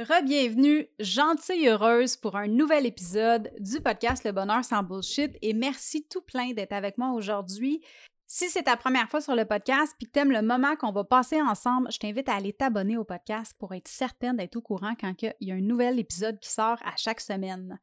[0.00, 6.06] Rebienvenue, gentille heureuse pour un nouvel épisode du podcast Le Bonheur sans Bullshit et merci
[6.08, 7.82] tout plein d'être avec moi aujourd'hui.
[8.26, 11.04] Si c'est ta première fois sur le podcast puis que t'aimes le moment qu'on va
[11.04, 14.94] passer ensemble, je t'invite à aller t'abonner au podcast pour être certaine d'être au courant
[14.98, 17.78] quand il y a un nouvel épisode qui sort à chaque semaine.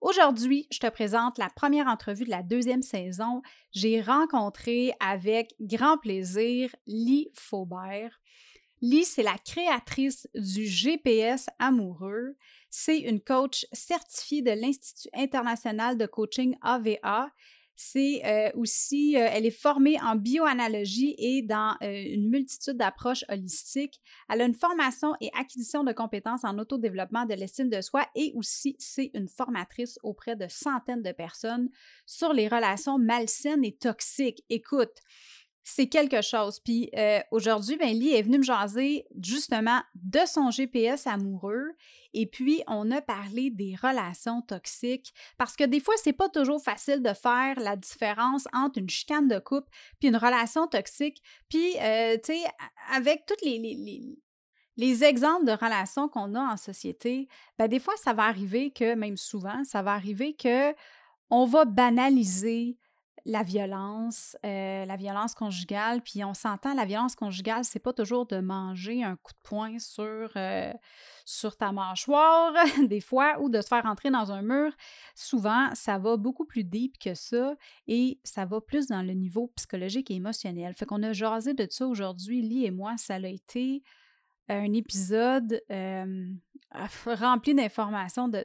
[0.00, 3.42] Aujourd'hui, je te présente la première entrevue de la deuxième saison.
[3.72, 8.18] J'ai rencontré avec grand plaisir Lee Faubert.
[8.82, 12.36] Lee, c'est la créatrice du GPS amoureux.
[12.70, 17.30] C'est une coach certifiée de l'Institut international de coaching AVA.
[17.82, 23.24] C'est euh, aussi, euh, elle est formée en bioanalogie et dans euh, une multitude d'approches
[23.30, 24.02] holistiques.
[24.28, 28.32] Elle a une formation et acquisition de compétences en autodéveloppement de l'estime de soi et
[28.34, 31.70] aussi c'est une formatrice auprès de centaines de personnes
[32.04, 34.44] sur les relations malsaines et toxiques.
[34.50, 35.00] Écoute,
[35.62, 36.60] c'est quelque chose.
[36.60, 41.72] Puis euh, aujourd'hui, ben, Lee est venue me jaser justement de son GPS amoureux.
[42.12, 46.62] Et puis, on a parlé des relations toxiques parce que des fois, c'est pas toujours
[46.62, 51.22] facile de faire la différence entre une chicane de couple puis une relation toxique.
[51.48, 52.44] Puis, euh, tu sais,
[52.92, 54.18] avec tous les, les,
[54.76, 58.94] les, exemples de relations qu'on a en société, ben, des fois, ça va arriver que,
[58.94, 60.74] même souvent, ça va arriver que
[61.30, 62.76] on va banaliser
[63.24, 68.26] la violence, euh, la violence conjugale, puis on s'entend, la violence conjugale, c'est pas toujours
[68.26, 70.72] de manger un coup de poing sur, euh,
[71.24, 72.52] sur ta mâchoire,
[72.88, 74.72] des fois, ou de se faire entrer dans un mur.
[75.14, 77.54] Souvent, ça va beaucoup plus deep que ça
[77.86, 80.74] et ça va plus dans le niveau psychologique et émotionnel.
[80.74, 83.82] Fait qu'on a jasé de ça aujourd'hui, Lee et moi, ça a été
[84.50, 85.62] un épisode
[86.72, 88.44] rempli d'informations, de,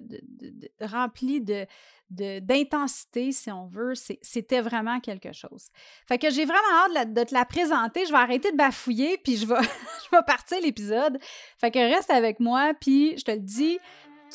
[0.81, 1.65] rempli de,
[2.09, 3.93] d'intensité, si on veut.
[4.21, 5.67] C'était vraiment quelque chose.
[6.07, 8.05] Fait que j'ai vraiment hâte de te la présenter.
[8.05, 11.19] Je vais arrêter de bafouiller, puis je vais, je vais partir l'épisode.
[11.59, 13.79] Fait que reste avec moi, puis je te le dis,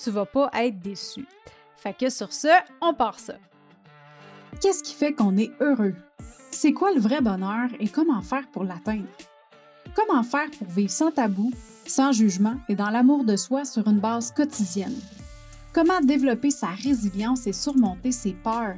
[0.03, 1.27] tu vas pas être déçu.
[1.77, 2.49] Fait que sur ce,
[2.81, 3.35] on part ça.
[4.61, 5.95] Qu'est-ce qui fait qu'on est heureux?
[6.51, 9.09] C'est quoi le vrai bonheur et comment faire pour l'atteindre?
[9.95, 11.53] Comment faire pour vivre sans tabou,
[11.87, 14.97] sans jugement et dans l'amour de soi sur une base quotidienne?
[15.73, 18.77] Comment développer sa résilience et surmonter ses peurs?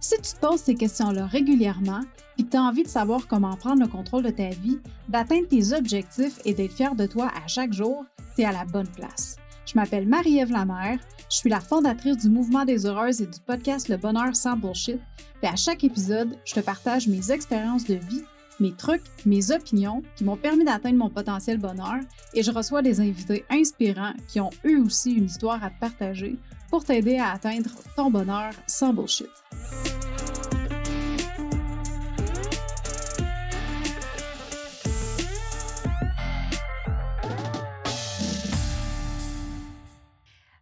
[0.00, 2.02] Si tu te poses ces questions-là régulièrement
[2.38, 5.48] et que tu as envie de savoir comment prendre le contrôle de ta vie, d'atteindre
[5.48, 8.04] tes objectifs et d'être fier de toi à chaque jour,
[8.36, 9.36] tu es à la bonne place.
[9.64, 13.88] Je m'appelle Marie-Ève Lamère, je suis la fondatrice du Mouvement des Heureuses et du podcast
[13.88, 15.00] Le Bonheur sans Bullshit.
[15.42, 18.22] Et à chaque épisode, je te partage mes expériences de vie
[18.60, 22.00] mes trucs, mes opinions qui m'ont permis d'atteindre mon potentiel bonheur
[22.34, 26.36] et je reçois des invités inspirants qui ont eux aussi une histoire à te partager
[26.70, 29.30] pour t'aider à atteindre ton bonheur sans bullshit.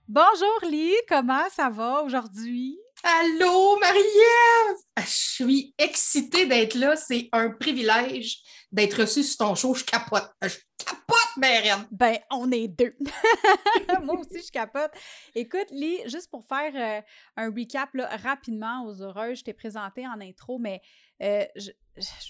[0.09, 2.84] Bonjour Lee, comment ça va aujourd'hui?
[3.06, 4.76] Allô, Marie-Ève!
[4.97, 6.97] Ah, je suis excitée d'être là.
[6.97, 8.38] C'est un privilège
[8.72, 9.75] d'être reçue sur ton show.
[9.75, 10.32] Je capote.
[10.41, 11.87] Je capote, Marianne!
[11.91, 12.97] Ben, on est deux.
[14.04, 14.91] Moi aussi, je capote.
[15.34, 17.03] Écoute, Lee, juste pour faire euh,
[17.37, 17.91] un recap
[18.22, 20.81] rapidement aux heureux, je t'ai présenté en intro, mais
[21.22, 21.72] euh, je,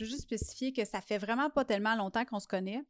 [0.00, 2.82] veux juste spécifier que ça fait vraiment pas tellement longtemps qu'on se connaît.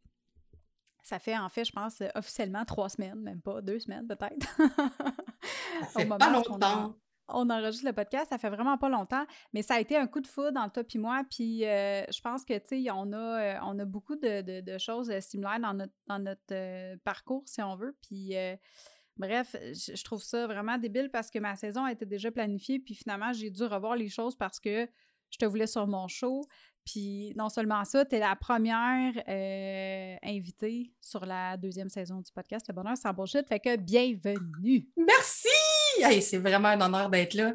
[1.02, 4.56] Ça fait en fait, je pense, officiellement trois semaines, même pas deux semaines peut-être.
[5.92, 6.96] ça fait pas longtemps
[7.28, 10.20] on enregistre le podcast, ça fait vraiment pas longtemps, mais ça a été un coup
[10.20, 11.22] de foudre entre toi et moi.
[11.30, 15.60] Puis euh, je pense que, tu sais, on, a, euh, beaucoup de, choses euh, similaires
[15.60, 17.96] dans notre, dans notre parcours, si on veut.
[18.02, 18.34] Puis
[19.16, 22.78] bref, je, trouve ça vraiment débile parce que ma saison été déjà planifiée.
[22.78, 24.88] Puis finalement, j'ai dû revoir les choses parce que
[25.30, 26.42] je te voulais sur mon show.
[26.84, 29.14] Puis non seulement ça, tu la première
[30.22, 33.46] invitée sur la deuxième saison du podcast Le Bonheur sans bullshit.
[33.48, 34.90] Fait que bienvenue!
[34.96, 35.73] Merci!
[36.20, 37.52] C'est vraiment un honneur d'être là.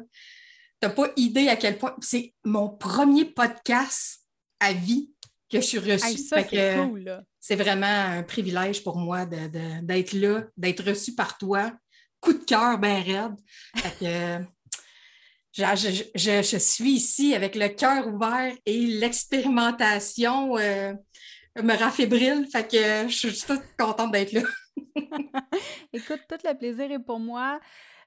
[0.80, 1.94] Tu n'as pas idée à quel point.
[2.00, 4.20] C'est mon premier podcast
[4.60, 5.10] à vie
[5.50, 6.18] que je suis reçue.
[7.40, 11.72] c'est vraiment un privilège pour moi d'être là, d'être reçue par toi.
[12.20, 13.34] Coup de cœur bien raide.
[15.52, 20.92] je, suis ici avec le cœur ouvert et l'expérimentation euh,
[21.56, 22.46] me raffébrile.
[22.52, 24.42] Fait que je suis toute contente d'être là.
[25.92, 27.58] Écoute, tout le plaisir est pour moi.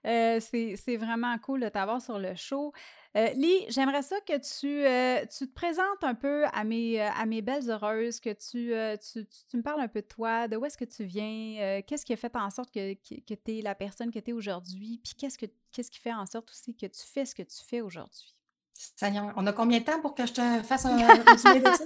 [0.06, 2.74] Euh, c'est vraiment cool de t'avoir sur le show.
[3.16, 7.26] Euh, Lee, j'aimerais ça que tu, euh, tu, te présentes un peu à mes, à
[7.26, 10.66] mes belles heureuses, que tu, tu, tu, me parles un peu de toi, de où
[10.66, 13.76] est-ce que tu viens, qu'est-ce qui a fait en sorte que, que, tu es la
[13.76, 16.88] personne que tu es aujourd'hui, puis qu'est-ce, que, qu'est-ce qui fait en sorte aussi que
[16.88, 18.34] tu fais ce que tu fais aujourd'hui?
[18.74, 21.86] Seigneur, on a combien de temps pour que je te fasse un résumé de ça?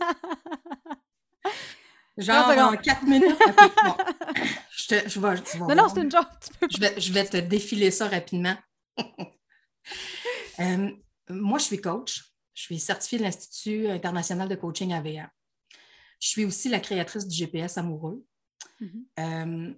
[2.18, 3.38] Genre en quatre minutes.
[3.86, 3.96] bon.
[4.72, 6.28] Je, te, je, vais, non, non, c'est une joke.
[6.70, 8.56] Je vais, je vais te défiler ça rapidement.
[10.60, 10.90] Euh,
[11.30, 12.24] moi, je suis coach.
[12.56, 15.30] Je suis certifiée de l'Institut international de coaching AVA.
[16.20, 18.26] Je suis aussi la créatrice du GPS amoureux.
[18.82, 19.04] Mm-hmm.
[19.20, 19.74] Euh,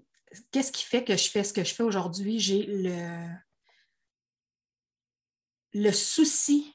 [0.52, 2.40] qu'est-ce qui fait que je fais ce que je fais aujourd'hui?
[2.40, 3.28] J'ai le,
[5.74, 6.74] le souci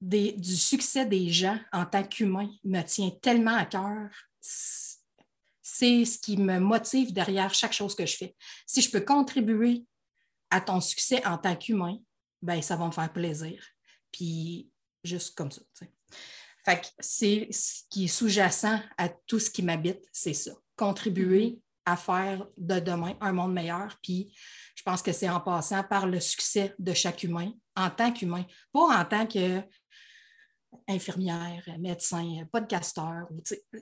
[0.00, 4.10] du succès des gens en tant qu'humain me tient tellement à cœur.
[5.62, 8.36] C'est ce qui me motive derrière chaque chose que je fais.
[8.66, 9.84] Si je peux contribuer
[10.50, 11.98] à ton succès en tant qu'humain,
[12.42, 13.64] ben ça va me faire plaisir.
[14.12, 14.70] Puis
[15.04, 15.62] juste comme ça.
[16.64, 20.52] Fait que c'est ce qui est sous-jacent à tout ce qui m'habite, c'est ça.
[20.76, 21.60] Contribuer mm-hmm.
[21.86, 23.96] à faire de demain un monde meilleur.
[24.02, 24.34] Puis
[24.74, 28.44] je pense que c'est en passant par le succès de chaque humain en tant qu'humain,
[28.72, 29.62] pas en tant que
[30.88, 33.28] infirmière, médecin, podcasteur.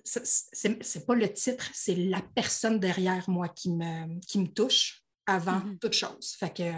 [0.05, 5.61] C'est pas le titre, c'est la personne derrière moi qui me, qui me touche avant
[5.61, 5.79] mm-hmm.
[5.79, 6.35] toute chose.
[6.39, 6.71] Fait que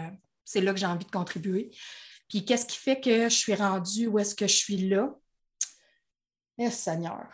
[0.43, 1.71] c'est là que j'ai envie de contribuer.
[2.29, 5.15] Puis qu'est-ce qui fait que je suis rendue où est-ce que je suis là?
[6.57, 7.27] Merci Seigneur.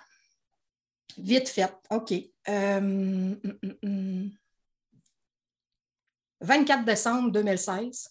[1.18, 1.74] Vite fait.
[1.90, 2.14] OK.
[2.46, 4.32] 24 hum, hum,
[6.42, 6.86] hum.
[6.86, 8.10] décembre 2016,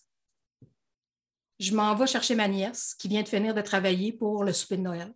[1.62, 4.76] je m'en vais chercher ma nièce qui vient de finir de travailler pour le souper
[4.76, 5.12] de Noël.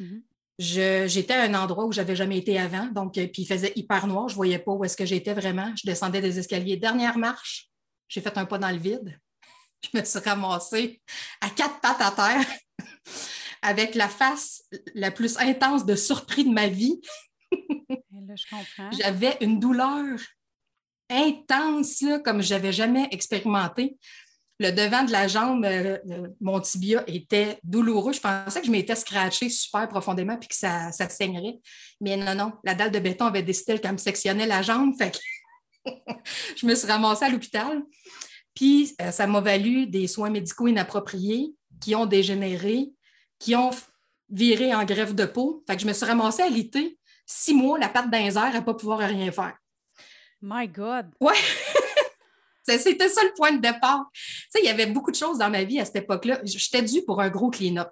[0.00, 0.22] Mm-hmm.
[0.58, 3.72] J'étais à un endroit où je n'avais jamais été avant, donc euh, puis il faisait
[3.76, 5.72] hyper noir, je ne voyais pas où est-ce que j'étais vraiment.
[5.76, 6.76] Je descendais des escaliers.
[6.76, 7.70] Dernière marche,
[8.08, 9.18] j'ai fait un pas dans le vide.
[9.92, 11.02] Je me suis ramassée
[11.42, 12.46] à quatre pattes à terre
[13.62, 14.62] avec la face
[14.94, 17.02] la plus intense de surpris de ma vie.
[18.98, 20.18] J'avais une douleur
[21.10, 23.98] intense, comme je n'avais jamais expérimenté
[24.60, 28.12] le devant de la jambe, euh, euh, mon tibia était douloureux.
[28.12, 31.58] Je pensais que je m'étais scratché super profondément puis que ça, ça saignerait.
[32.00, 34.94] Mais non, non, la dalle de béton avait décidé qu'elle me sectionnait la jambe.
[34.96, 35.90] Fait que
[36.56, 37.82] je me suis ramassée à l'hôpital.
[38.54, 42.92] Puis euh, ça m'a valu des soins médicaux inappropriés qui ont dégénéré,
[43.40, 43.70] qui ont
[44.30, 45.64] viré en grève de peau.
[45.66, 46.96] Fait que je me suis ramassée à l'été,
[47.26, 49.56] six mois, la patte d'un à ne pas pouvoir rien faire.
[50.40, 51.06] My God!
[51.20, 51.34] Ouais!
[52.66, 54.06] C'était ça le point de départ.
[54.52, 56.40] Tu il y avait beaucoup de choses dans ma vie à cette époque-là.
[56.44, 57.90] J'étais due pour un gros clean-up.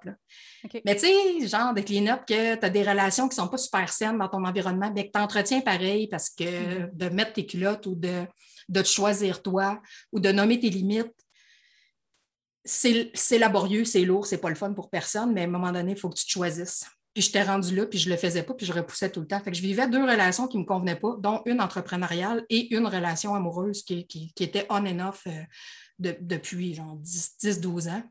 [0.84, 3.58] Mais tu sais, genre de clean-up que tu as des relations qui ne sont pas
[3.58, 6.96] super saines dans ton environnement, mais que tu entretiens pareil parce que mm-hmm.
[6.96, 8.24] de mettre tes culottes ou de,
[8.68, 9.80] de te choisir toi
[10.12, 11.12] ou de nommer tes limites,
[12.64, 15.92] c'est laborieux, c'est lourd, c'est pas le fun pour personne, mais à un moment donné,
[15.92, 16.86] il faut que tu te choisisses.
[17.14, 19.40] Puis j'étais rendue là, puis je le faisais pas, puis je repoussais tout le temps.
[19.40, 22.74] Fait que je vivais deux relations qui ne me convenaient pas, dont une entrepreneuriale et
[22.74, 28.02] une relation amoureuse qui, qui, était on and off euh, depuis genre 10-12 ans.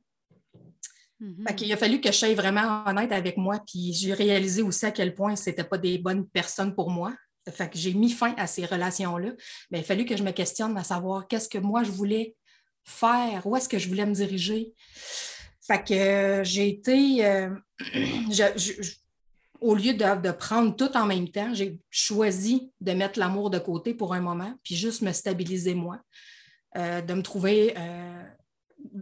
[1.20, 1.48] Mm-hmm.
[1.48, 4.86] Fait qu'il a fallu que je sois vraiment honnête avec moi, puis j'ai réalisé aussi
[4.86, 7.14] à quel point ce n'était pas des bonnes personnes pour moi.
[7.50, 9.32] Fait que j'ai mis fin à ces relations-là.
[9.72, 12.36] Mais il a fallu que je me questionne à savoir qu'est-ce que moi je voulais
[12.84, 14.74] faire, où est-ce que je voulais me diriger.
[15.62, 17.50] Fait que euh, j'ai été, euh,
[19.62, 23.94] au lieu de, prendre tout en même temps, j'ai choisi de mettre l'amour de côté
[23.94, 26.02] pour un moment, puis juste me stabiliser moi,
[26.78, 27.76] euh, de me trouver,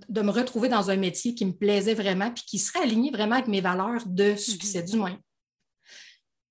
[0.10, 3.36] de me retrouver dans un métier qui me plaisait vraiment, puis qui serait aligné vraiment
[3.36, 5.18] avec mes valeurs de succès, du moins.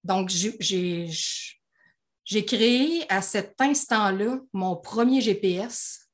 [0.04, 1.10] Donc, j'ai
[2.46, 6.07] créé à cet instant-là mon premier GPS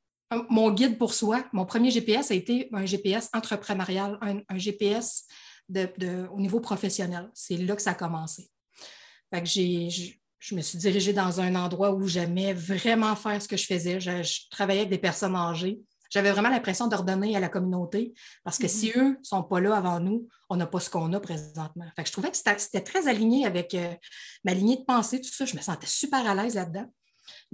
[0.48, 5.26] mon guide pour soi, mon premier GPS a été un GPS entrepreneurial, un, GPS
[6.30, 7.30] au niveau professionnel.
[7.34, 8.50] C'est là que ça a commencé.
[9.32, 14.00] je, me suis dirigée dans un endroit où j'aimais vraiment faire ce que je faisais.
[14.00, 15.80] Je, travaillais avec des personnes âgées.
[16.10, 18.14] J'avais vraiment l'impression de redonner à la communauté
[18.44, 18.98] parce que si mm-hmm.
[19.00, 21.86] eux ne sont pas là avant nous, on n'a pas ce qu'on a présentement.
[21.98, 23.92] je trouvais que c'était très aligné avec euh,
[24.44, 25.44] ma lignée de pensée, tout ça.
[25.44, 26.86] Je me sentais super à l'aise là-dedans.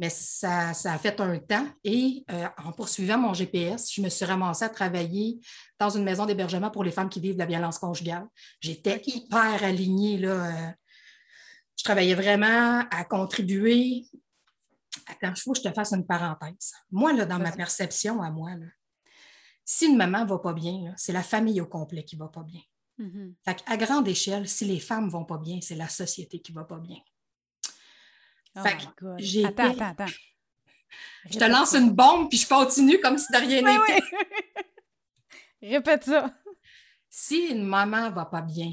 [0.01, 4.25] Mais ça, a fait un temps et euh, en poursuivant mon GPS, je me suis
[4.25, 5.39] ramassée à travailler
[5.79, 8.27] dans une maison d'hébergement pour les femmes qui vivent de la violence conjugale.
[8.61, 10.17] J'étais hyper alignée.
[10.17, 10.71] Là, euh,
[11.77, 14.07] je travaillais vraiment à contribuer.
[15.07, 16.73] Attends, il faut que je te fasse une parenthèse.
[16.91, 18.53] Moi, là, dans ma perception à moi,
[19.67, 22.29] si une maman ne va pas bien, c'est la famille au complet qui ne va
[22.29, 22.63] pas bien.
[22.99, 23.35] Mm-hmm.
[23.67, 26.59] à grande échelle, si les femmes ne vont pas bien, c'est la société qui ne
[26.59, 26.97] va pas bien.
[28.57, 30.13] Oh attends, attends, attends.
[31.31, 34.05] Je te lance une bombe, puis je continue comme si de rien n'était.
[35.63, 36.35] Répète ça.
[37.09, 38.73] Si une maman ne va pas bien,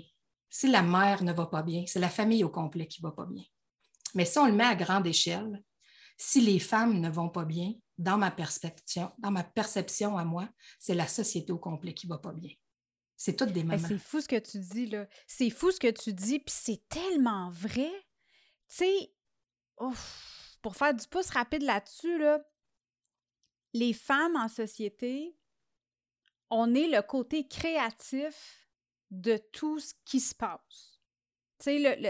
[0.49, 3.15] si la mère ne va pas bien, c'est la famille au complet qui ne va
[3.15, 3.43] pas bien.
[4.15, 5.61] Mais si on le met à grande échelle,
[6.17, 10.47] si les femmes ne vont pas bien, dans ma perception, dans ma perception à moi,
[10.79, 12.51] c'est la société au complet qui ne va pas bien.
[13.15, 13.87] C'est toutes des mamans.
[13.87, 15.07] C'est fou ce que tu dis, là.
[15.25, 17.91] C'est fou ce que tu dis, puis c'est tellement vrai.
[18.69, 19.13] Tu sais,
[20.61, 22.39] pour faire du pouce rapide là-dessus, là,
[23.73, 25.37] les femmes en société,
[26.49, 28.67] on est le côté créatif
[29.11, 30.99] de tout ce qui se passe.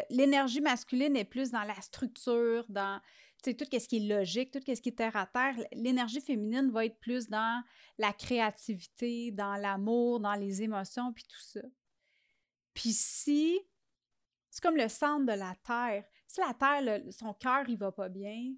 [0.09, 3.01] L'énergie masculine est plus dans la structure, dans
[3.43, 5.55] tout ce qui est logique, tout ce qui est terre à terre.
[5.71, 7.63] L'énergie féminine va être plus dans
[7.97, 11.61] la créativité, dans l'amour, dans les émotions, puis tout ça.
[12.73, 13.59] Puis si,
[14.49, 18.09] c'est comme le centre de la terre, si la terre, son cœur, il va pas
[18.09, 18.53] bien,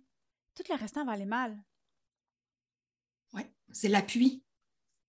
[0.56, 1.58] tout le restant va aller mal.
[3.34, 4.44] Oui, c'est l'appui.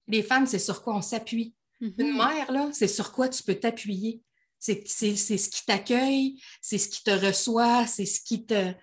[0.06, 1.54] Les femmes, c'est sur quoi on s'appuie.
[1.80, 2.16] Une mm-hmm.
[2.16, 4.22] mère, là, c'est sur quoi tu peux t'appuyer.
[4.58, 8.72] C'est ce qui t'accueille, c'est ce qui te reçoit, c'est ce qui te.
[8.72, 8.76] Tu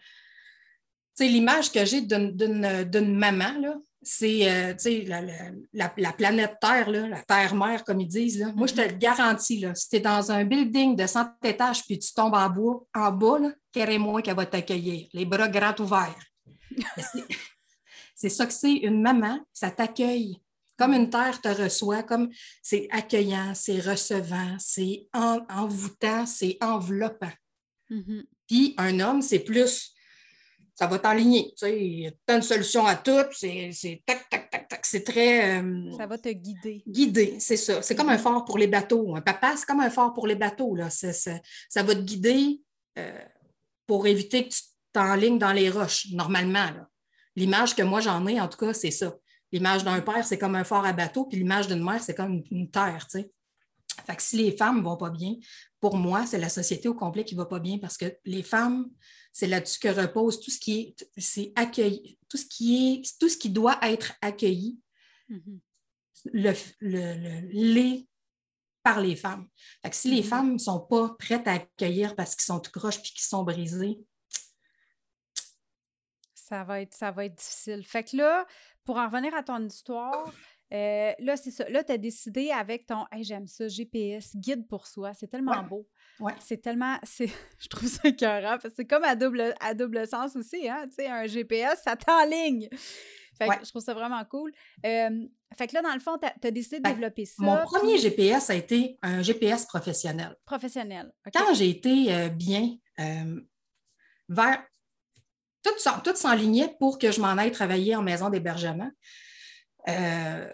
[1.13, 4.73] sais, l'image que j'ai d'une maman, là, c'est euh,
[5.05, 8.39] la, la, la, planète Terre, là, la Terre-mère, comme ils disent.
[8.39, 8.51] Là.
[8.55, 8.97] Moi, je te le mm-hmm.
[8.97, 12.49] garantis, là, si tu es dans un building de 100 étages puis tu tombes en,
[12.49, 13.39] bois, en bas,
[13.71, 16.15] qu'elle moi qu'elle va t'accueillir, les bras grands ouverts.
[18.15, 20.37] c'est ça que c'est une maman, ça t'accueille.
[20.77, 22.29] Comme une terre te reçoit, comme
[22.61, 27.33] c'est accueillant, c'est recevant, c'est envoûtant, c'est enveloppant.
[27.89, 28.23] Mm-hmm.
[28.47, 29.93] Puis un homme, c'est plus,
[30.77, 31.53] ça va t'enligner.
[31.57, 33.71] Tu sais, as une solution à tout, c'est
[34.05, 34.85] tac, tac, tac, tac.
[34.85, 35.59] C'est très.
[35.59, 36.83] Euh, ça va te guider.
[36.87, 37.81] Guider, c'est ça.
[37.81, 39.15] C'est comme un phare pour les bateaux.
[39.15, 40.75] Un papa, c'est comme un phare pour les bateaux.
[40.75, 40.89] Là.
[40.91, 42.61] ça va te guider
[42.99, 43.19] euh,
[43.87, 44.61] pour éviter que tu
[44.93, 46.69] t'enlignes dans les roches, normalement.
[47.35, 49.15] L'image que moi j'en ai, en tout cas, c'est ça.
[49.51, 52.43] L'image d'un père, c'est comme un fort à bateau, puis l'image d'une mère, c'est comme
[52.51, 53.31] une, terre, tu sais.
[54.05, 55.33] Fait que si les femmes ne vont pas bien,
[55.79, 58.43] pour moi, c'est la société au complet qui ne va pas bien parce que les
[58.43, 58.87] femmes,
[59.37, 63.29] c'est là-dessus que repose tout ce qui est, c'est accueilli, tout ce qui est, tout
[63.29, 64.79] ce qui doit être accueilli,
[65.29, 65.59] mm-hmm.
[66.33, 68.09] le, le, les
[68.81, 69.47] par les femmes.
[69.83, 70.27] Fait que si les mm-hmm.
[70.27, 73.43] femmes ne sont pas prêtes à accueillir parce qu'ils sont tout croches puis qu'ils sont
[73.43, 73.99] brisés,
[76.33, 77.85] ça va être, ça va être difficile.
[77.85, 78.47] Fait que là,
[78.85, 80.33] pour en revenir à ton histoire,
[80.73, 81.67] euh, là, c'est ça.
[81.69, 85.13] Là, tu as décidé avec ton Hey, j'aime ça, GPS, guide pour soi.
[85.13, 85.87] C'est tellement beau.
[86.19, 86.33] Ouais.
[86.39, 86.97] C'est tellement.
[87.59, 90.67] Je trouve ça écœurant parce que c'est comme à double, à double sens aussi.
[90.67, 90.85] Hein?
[90.89, 92.69] Tu sais, un GPS, ça t'enligne.
[93.37, 94.51] Fait que je trouve ça vraiment cool.
[94.83, 97.35] Euh, fait que là, dans le fond, tu as, décidé de ben, développer ça.
[97.37, 100.35] Mon premier GPS a été un GPS professionnel.
[100.43, 101.13] Professionnel.
[101.31, 102.77] Quand j'ai été euh, bien
[104.27, 104.63] vers
[105.61, 108.89] tout, s'enlignait pour que je m'en aille travailler en maison d'hébergement.
[109.89, 110.51] Euh,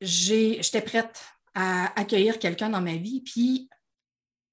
[0.00, 1.20] j'étais prête
[1.54, 3.22] à accueillir quelqu'un dans ma vie.
[3.22, 3.68] Puis,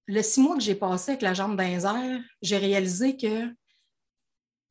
[0.07, 3.53] le six mois que j'ai passé avec la jambe d'un j'ai réalisé que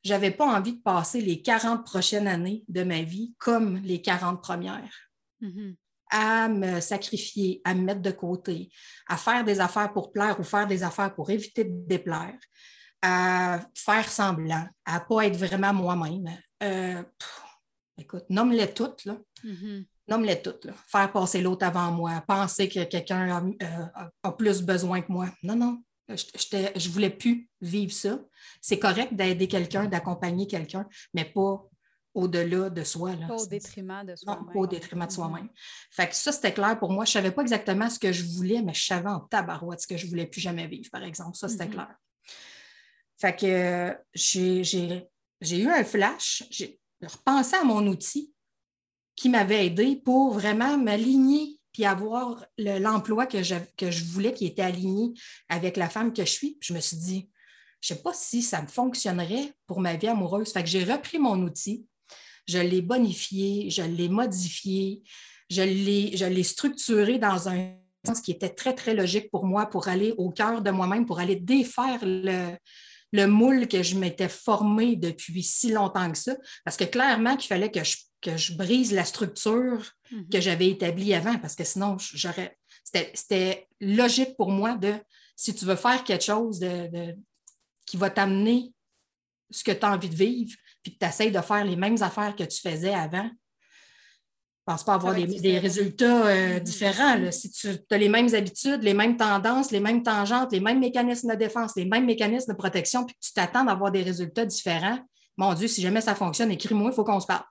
[0.04, 4.02] je n'avais pas envie de passer les 40 prochaines années de ma vie comme les
[4.02, 5.09] 40 premières.
[5.40, 5.75] Mm-hmm.
[6.12, 8.71] à me sacrifier, à me mettre de côté,
[9.09, 12.38] à faire des affaires pour plaire ou faire des affaires pour éviter de déplaire
[13.02, 16.38] à faire semblant, à ne pas être vraiment moi-même.
[16.62, 17.02] Euh,
[17.99, 19.19] écoute, nomme-les toutes, là.
[19.44, 19.84] Mm-hmm.
[20.08, 20.75] Nomme-les toutes, là.
[20.87, 23.42] Faire passer l'autre avant moi, penser que quelqu'un a,
[24.26, 25.28] euh, plus besoin que moi.
[25.42, 28.18] Non, non, je ne voulais plus vivre ça.
[28.61, 31.64] C'est correct d'aider quelqu'un, d'accompagner quelqu'un, mais pas
[32.14, 33.14] au-delà de soi.
[33.16, 33.26] Là.
[33.26, 34.52] Pas au détriment de soi-même.
[34.52, 35.49] Pas au détriment de soi-même.
[35.90, 37.04] Fait que ça, c'était clair pour moi.
[37.04, 39.87] Je ne savais pas exactement ce que je voulais, mais je savais en tabarouette ce
[39.87, 41.37] que je ne voulais plus jamais vivre, par exemple.
[41.37, 41.70] Ça, c'était mm-hmm.
[41.70, 41.94] clair.
[43.18, 48.32] Fait que j'ai eu un flash, j'ai repensé à mon outil
[49.23, 54.47] qui m'avait aidé pour vraiment m'aligner puis avoir l'emploi que, je, que je voulais qui
[54.47, 55.14] était aligné
[55.49, 56.59] avec la femme que je suis.
[56.61, 57.31] Je me suis dit,
[57.81, 60.52] je ne sais pas si ça me fonctionnerait pour ma vie amoureuse.
[60.52, 61.87] Fait que j'ai repris mon outil,
[62.49, 65.05] je l'ai bonifié, je l'ai modifié,
[65.49, 70.14] je l'ai structuré dans un sens qui était très, très logique pour moi pour aller
[70.19, 72.57] au cœur de moi-même, pour aller défaire le,
[73.12, 77.49] le moule que je m'étais formé depuis si longtemps que ça, parce que clairement qu'il
[77.49, 80.28] fallait que je, que je brise la structure mhm.
[80.31, 82.57] que j'avais établie avant, parce que sinon, j'aurais.
[83.14, 84.95] C'était logique pour moi de,
[85.37, 87.16] si tu veux faire quelque chose de,
[87.87, 88.73] qui va t'amener
[89.50, 92.02] ce que tu as envie de vivre, puis que tu essaies de faire les mêmes
[92.02, 93.31] affaires que tu faisais avant,
[94.66, 96.61] ne pense pas avoir des, résultats euh, mm-hmm.
[96.61, 97.33] différents.
[97.33, 101.33] Si tu as les mêmes habitudes, les mêmes tendances, les mêmes tangentes, les mêmes mécanismes
[101.33, 104.99] de défense, les mêmes mécanismes de protection, puis que tu t'attends d'avoir des résultats différents,
[105.37, 107.45] mon Dieu, si jamais ça fonctionne, écris-moi, il faut qu'on se parle.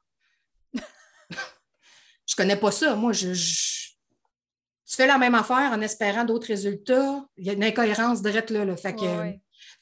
[0.74, 2.96] je connais pas ça.
[2.96, 3.34] Moi, je,
[4.92, 7.26] tu fais la même affaire en espérant d'autres résultats.
[7.38, 8.76] Il y a une incohérence directe là.
[8.78, 9.02] Fait que,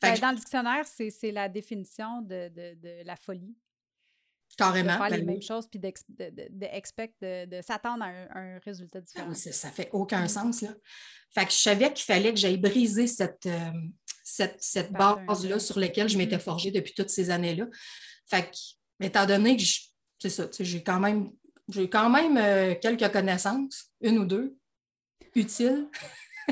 [0.01, 2.51] ben, dans le dictionnaire, c'est la définition de
[3.05, 3.55] la folie.
[4.57, 4.93] Carrément.
[4.93, 9.27] De faire les ben mêmes choses puis de, de, s'attendre à un, résultat différent.
[9.29, 10.29] Ah oui, ça fait aucun mm.
[10.29, 10.61] sens.
[10.61, 10.69] Là.
[11.33, 13.71] Fait que je savais qu'il fallait que j'aille briser cette, euh,
[14.23, 16.41] cette, base-là sur laquelle je m'étais mm.
[16.41, 17.67] forgée depuis toutes ces années-là.
[18.27, 19.63] Fait que, étant donné que
[20.19, 21.31] c'est ça, j'ai quand même,
[21.69, 24.57] j'ai quand même euh, quelques connaissances, une ou deux,
[25.35, 25.87] utiles.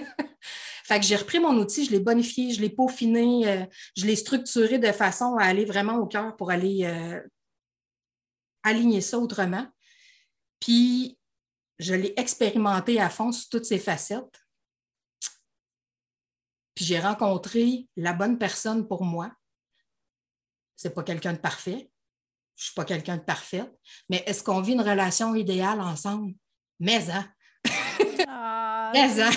[0.86, 4.16] fait que j'ai repris mon outil, je l'ai bonifié, je l'ai peaufiné, euh, je l'ai
[4.16, 7.20] structuré de façon à aller vraiment au cœur pour aller euh,
[8.67, 9.67] aligner ça autrement.
[10.59, 11.17] Puis,
[11.79, 14.41] je l'ai expérimenté à fond sur toutes ses facettes.
[16.74, 19.31] Puis j'ai rencontré la bonne personne pour moi.
[20.75, 21.89] C'est pas quelqu'un de parfait.
[22.55, 23.65] Je suis pas quelqu'un de parfait.
[24.09, 26.33] Mais est-ce qu'on vit une relation idéale ensemble?
[26.79, 27.27] Mais, hein?
[28.27, 29.31] Ah, Mais, hein?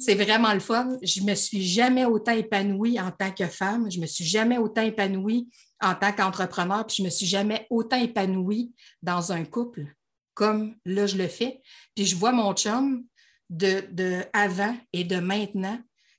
[0.00, 0.96] C'est vraiment le fun.
[1.02, 3.90] Je me suis jamais autant épanouie en tant que femme.
[3.90, 5.50] Je me suis jamais autant épanouie
[5.82, 6.86] en tant qu'entrepreneur.
[6.86, 8.72] Puis je me suis jamais autant épanouie
[9.02, 9.86] dans un couple
[10.34, 11.62] comme là, je le fais.
[11.94, 13.04] Puis je vois mon chum
[13.50, 15.78] de, de avant et de maintenant.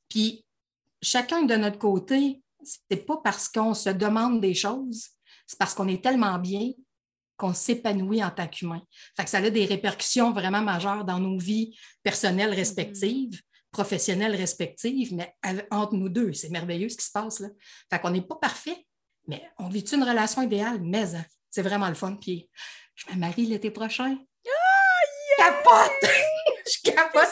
[0.10, 0.46] Puis
[1.01, 5.10] chacun de notre côté, c'est pas parce qu'on se demande des choses,
[5.48, 6.72] c'est parce qu'on est tellement bien
[7.36, 8.82] qu'on s'épanouit en tant qu'humain.
[9.17, 12.55] Fait que ça a des répercussions vraiment majeures dans nos vies personnelles mm-hmm.
[12.55, 13.41] respectives,
[13.72, 15.36] professionnelles respectives, mais
[15.72, 17.50] entre nous deux, c'est merveilleux ce qui se passe là.
[17.89, 18.86] Fait qu'on n'est pas parfait,
[19.27, 22.15] mais on vit une relation idéale, mais hein, c'est vraiment le fun.
[22.15, 22.50] Puis
[22.96, 24.18] je me marie l'été prochain.
[24.46, 24.50] Oh,
[25.38, 25.92] Capote!
[26.65, 27.30] je capote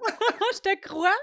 [0.54, 1.16] je te crois.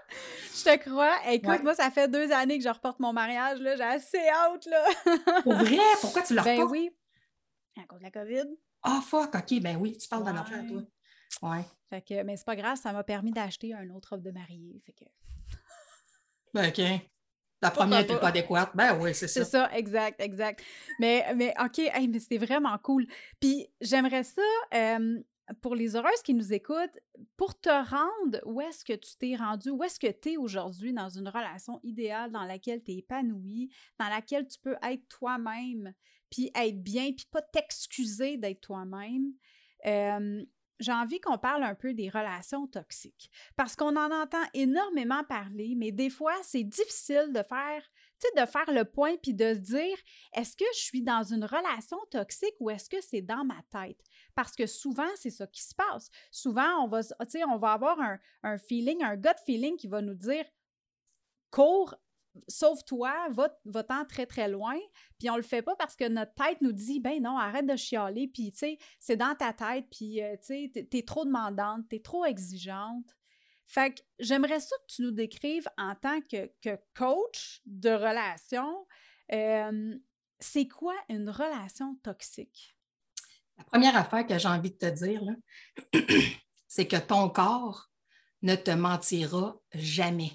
[0.55, 1.15] Je te crois.
[1.31, 3.59] Écoute, moi, ça fait deux années que je reporte mon mariage.
[3.59, 4.65] J'ai assez hâte.
[4.65, 4.85] Là.
[5.43, 5.77] Pour vrai?
[6.01, 6.71] Pourquoi tu le ben reportes?
[6.71, 6.91] Ben oui.
[7.79, 8.57] À cause de la COVID.
[8.83, 9.59] Ah, fuck, OK.
[9.61, 10.81] Ben oui, tu parles de l'enfer, toi.
[11.49, 11.63] Ouais.
[11.89, 14.81] Fait que, mais c'est pas grave, ça m'a permis d'acheter un autre offre de mariée.
[14.85, 15.05] Fait que...
[16.53, 16.81] Ben, OK.
[17.61, 18.27] La première n'était pas?
[18.27, 18.71] adéquate.
[18.75, 19.43] Ben oui, c'est ça.
[19.43, 20.63] C'est ça, exact, exact.
[20.99, 23.07] Mais, mais OK, mais c'était vraiment cool.
[23.39, 24.41] Puis j'aimerais ça,
[24.75, 25.19] euh,
[25.61, 26.99] pour les heureuses qui nous écoutent,
[27.35, 30.93] pour te rendre où est-ce que tu t'es rendu, où est-ce que tu es aujourd'hui
[30.93, 35.93] dans une relation idéale dans laquelle tu es épanoui, dans laquelle tu peux être toi-même,
[36.29, 39.33] puis être bien, puis pas t'excuser d'être toi-même.
[39.85, 40.43] Euh,
[40.79, 45.73] j'ai envie qu'on parle un peu des relations toxiques parce qu'on en entend énormément parler,
[45.75, 47.83] mais des fois, c'est difficile de faire
[48.35, 49.97] de faire le point puis de se dire
[50.33, 53.99] est-ce que je suis dans une relation toxique ou est-ce que c'est dans ma tête?
[54.35, 56.09] Parce que souvent, c'est ça qui se passe.
[56.31, 57.01] Souvent, on va,
[57.47, 60.45] on va avoir un, un feeling, un gut feeling qui va nous dire
[61.51, 61.95] cours,
[62.47, 63.13] sauve-toi,
[63.65, 64.75] va-t'en très, très loin.
[65.19, 67.75] Puis on le fait pas parce que notre tête nous dit, ben non, arrête de
[67.75, 71.87] chialer, puis tu sais, c'est dans ta tête, puis euh, tu sais, t'es trop demandante,
[71.89, 73.15] t'es trop exigeante.
[73.65, 76.49] Fait que j'aimerais ça que tu nous décrives en tant que,
[76.95, 78.87] coach de relation,
[79.33, 79.97] euh,
[80.39, 82.77] c'est quoi une relation toxique?
[83.57, 85.21] La première affaire que j'ai envie de te dire,
[86.67, 87.89] c'est que ton corps
[88.41, 90.31] ne te mentira jamais.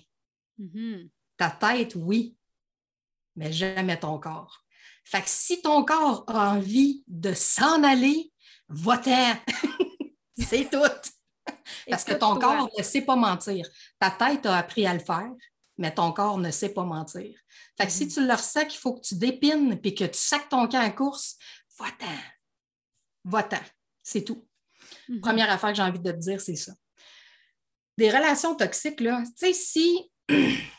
[0.59, 1.11] Mm-hmm.
[1.43, 2.37] Ta tête, oui,
[3.35, 4.65] mais jamais ton corps.
[5.05, 8.33] Fait que si ton corps a envie de s'en aller,
[8.69, 9.35] va-t'en.
[10.39, 10.79] c'est tout.
[11.89, 13.69] Parce que ton corps ne sait pas mentir.
[13.99, 15.33] Ta tête a appris à le faire,
[15.79, 17.37] mais ton corps ne sait pas mentir.
[17.77, 18.15] Fait que si mm-hmm.
[18.15, 20.93] tu le ressens qu'il faut que tu dépines puis que tu sacs ton camp en
[20.93, 21.39] course,
[21.77, 22.07] va-t'en.
[23.25, 23.65] Va-t'en.
[24.01, 24.47] C'est tout.
[25.09, 25.21] Mm-hmm.
[25.21, 26.71] Première affaire que j'ai envie de te dire, c'est ça.
[27.99, 30.09] Des relations toxiques, là, tu sais, si.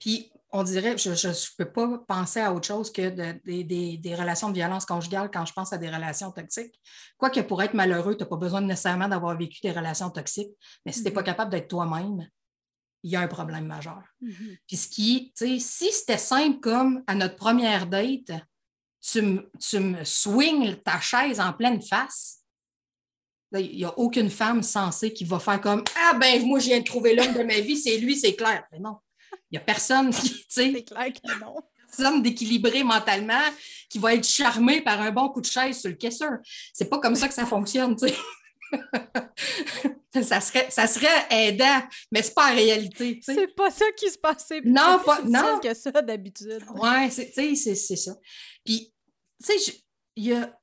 [0.00, 4.54] puis on dirait, je ne peux pas penser à autre chose que des relations de
[4.54, 6.74] violence conjugale quand je pense à des relations toxiques.
[7.16, 10.50] Quoique pour être malheureux, tu n'as pas besoin nécessairement d'avoir vécu des relations toxiques,
[10.84, 11.24] mais si tu n'es pas mm-hmm.
[11.24, 12.26] capable d'être toi-même,
[13.02, 14.02] il y a un problème majeur.
[14.22, 14.58] Mm-hmm.
[14.66, 18.32] Puis ce qui, tu sais, si c'était simple comme à notre première date,
[19.00, 22.40] tu, me swings ta chaise en pleine face,
[23.52, 26.80] il n'y a aucune femme sensée qui va faire comme Ah ben moi je viens
[26.80, 28.64] de trouver l'homme de ma vie, c'est lui, c'est clair.
[28.70, 28.98] Mais non.
[29.50, 31.56] Il n'y a personne qui, C'est clair que non.
[31.90, 33.42] Personne d'équilibré mentalement
[33.88, 36.38] qui va être charmé par un bon coup de chaise sur le caisseur.
[36.72, 38.14] C'est pas comme ça que ça fonctionne, tu sais.
[40.22, 41.82] ça, serait, ça serait aidant,
[42.12, 43.18] mais c'est pas en réalité.
[43.22, 44.60] C'est pas ça qui se passait.
[44.64, 45.58] Non, pas non.
[45.60, 46.62] que ça d'habitude.
[46.76, 48.16] Oui, c'est ça.
[48.64, 48.94] Puis,
[49.44, 49.82] tu sais,
[50.14, 50.60] il y a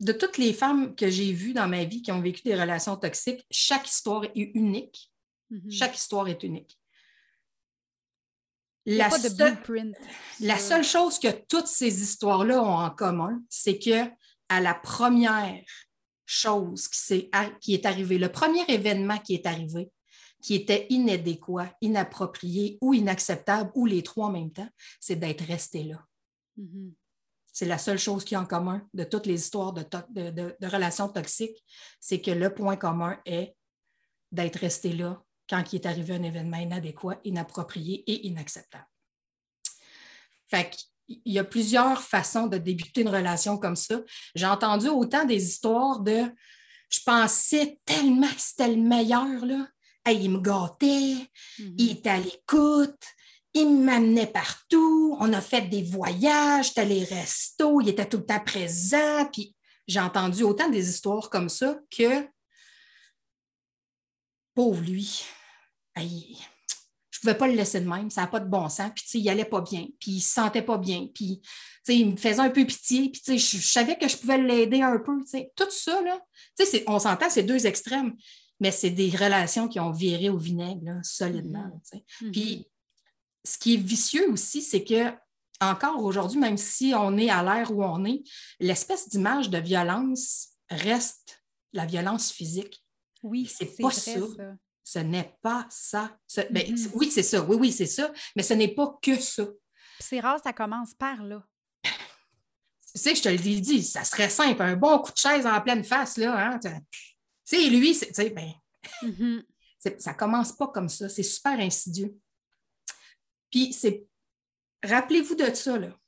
[0.00, 2.96] de toutes les femmes que j'ai vues dans ma vie qui ont vécu des relations
[2.96, 5.12] toxiques, chaque histoire est unique.
[5.50, 5.70] Mm-hmm.
[5.70, 6.78] Chaque histoire est unique.
[8.86, 9.08] La,
[10.40, 14.08] la seule chose que toutes ces histoires-là ont en commun, c'est que
[14.48, 15.64] à la première
[16.24, 19.90] chose qui, qui est arrivée, le premier événement qui est arrivé,
[20.40, 24.68] qui était inadéquat, inapproprié ou inacceptable, ou les trois en même temps,
[25.00, 26.04] c'est d'être resté là.
[26.56, 26.92] Mm-hmm.
[27.52, 31.08] C'est la seule chose qui est en commun de toutes les histoires de, de relations
[31.08, 31.64] toxiques,
[31.98, 33.56] c'est que le point commun est
[34.30, 38.86] d'être resté là quand il est arrivé un événement inadéquat, inapproprié et inacceptable.
[40.48, 40.70] Fait
[41.08, 44.00] il y a plusieurs façons de débuter une relation comme ça.
[44.34, 46.24] J'ai entendu autant des histoires de
[46.88, 49.68] je pensais tellement que c'était le meilleur, là.
[50.08, 51.16] il me gâtait,
[51.58, 51.74] mm-hmm.
[51.78, 53.02] il était à l'écoute,
[53.54, 58.26] il m'amenait partout, on a fait des voyages, j'étais les restos, il était tout le
[58.26, 59.26] temps présent.
[59.32, 59.54] Puis
[59.86, 62.26] j'ai entendu autant des histoires comme ça que,
[64.56, 65.22] pauvre lui,
[65.96, 68.90] je pouvais pas le laisser de même, ça n'a pas de bon sens.
[68.94, 71.40] Puis, il allait pas bien, puis il se sentait pas bien, puis,
[71.88, 75.12] il me faisait un peu pitié, puis, je, savais que je pouvais l'aider un peu,
[75.54, 76.18] Tout ça, là,
[76.86, 78.16] on s'entend, c'est deux extrêmes,
[78.58, 82.32] mais c'est des relations qui ont viré au vinaigre, solidement, mm-hmm.
[82.32, 82.64] Puis, mm-hmm.
[83.44, 85.12] ce qui est vicieux aussi, c'est que
[85.60, 88.22] encore aujourd'hui, même si on est à l'ère où on est,
[88.60, 91.42] l'espèce d'image de violence reste
[91.72, 92.85] la violence physique.
[93.26, 94.12] Oui, c'est pas ça
[94.86, 96.16] ce n'est pas ça.
[96.48, 97.42] Ben, oui, c'est ça.
[97.42, 98.12] Oui, oui, c'est ça.
[98.36, 99.44] Mais ce n'est pas que ça.
[99.98, 101.44] C'est rare, ça commence par là.
[101.82, 104.62] Tu sais, je te l'ai dit, ça serait simple.
[104.62, 106.52] Un bon coup de chaise en pleine face, là.
[106.52, 106.70] Hein, tu
[107.44, 108.52] sais, lui, tu sais, ben,
[109.02, 109.98] mm-hmm.
[109.98, 111.08] ça commence pas comme ça.
[111.08, 112.16] C'est super insidieux.
[113.50, 114.06] Puis, c'est.
[114.84, 115.98] Rappelez-vous de ça, là.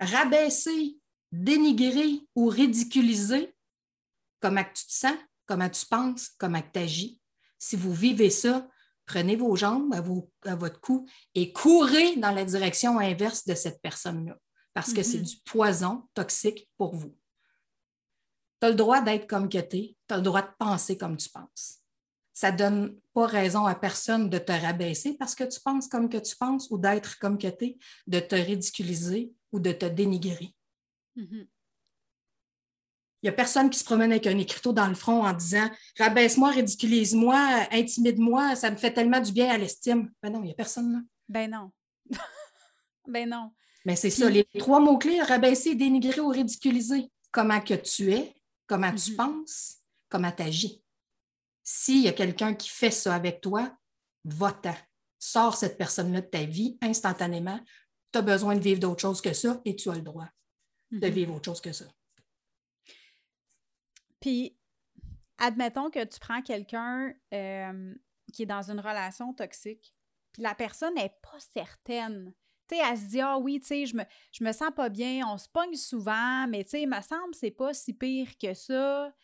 [0.00, 0.96] Rabaisser,
[1.30, 3.54] dénigrer ou ridiculiser
[4.40, 7.20] comment tu te sens, comment tu penses, comment tu agis,
[7.58, 8.68] si vous vivez ça,
[9.06, 14.36] prenez vos jambes à, votre cou et courez dans la direction inverse de cette personne-là,
[14.74, 15.24] parce que c'est mhm.
[15.24, 17.16] du poison toxique pour vous.
[18.60, 20.98] Tu as le droit d'être comme que tu es, tu as le droit de penser
[20.98, 21.78] comme tu penses.
[22.32, 26.08] Ça ne donne pas raison à personne de te rabaisser parce que tu penses comme
[26.10, 29.86] que tu penses ou d'être comme que tu es, de te ridiculiser ou de te
[29.86, 30.54] dénigrer.
[31.14, 31.46] Mhm.
[33.22, 35.68] Il n'y a personne qui se promène avec un écriteau dans le front en disant
[35.98, 40.12] Rabaisse-moi, ridiculise-moi, intimide-moi, ça me fait tellement du bien à l'estime.
[40.22, 40.98] Ben non, il n'y a personne là.
[41.28, 41.70] Ben non.
[43.08, 43.50] ben non.
[43.84, 47.10] Mais ben c'est ça, les trois mots-clés rabaisser, dénigrer ou ridiculiser.
[47.30, 48.34] Comment que tu es,
[48.66, 49.16] comment tu mm-hmm.
[49.16, 49.76] penses,
[50.08, 50.82] comment tu agis.
[51.62, 53.72] S'il y a quelqu'un qui fait ça avec toi,
[54.24, 54.74] va-t'en.
[55.18, 57.58] Sors cette personne-là de ta vie instantanément.
[58.12, 60.28] Tu as besoin de vivre d'autre chose que ça et tu as le droit
[60.90, 61.10] de mm-hmm.
[61.10, 61.86] vivre autre chose que ça.
[64.20, 64.56] Puis,
[65.38, 67.94] admettons que tu prends quelqu'un euh,
[68.32, 69.94] qui est dans une relation toxique,
[70.32, 72.32] puis la personne n'est pas certaine.
[72.68, 74.04] Tu sais, elle se dit, ah oui, tu sais, je me,
[74.40, 77.50] me sens pas bien, on se pogne souvent, mais tu sais, il me semble c'est
[77.50, 79.14] pas si pire que ça.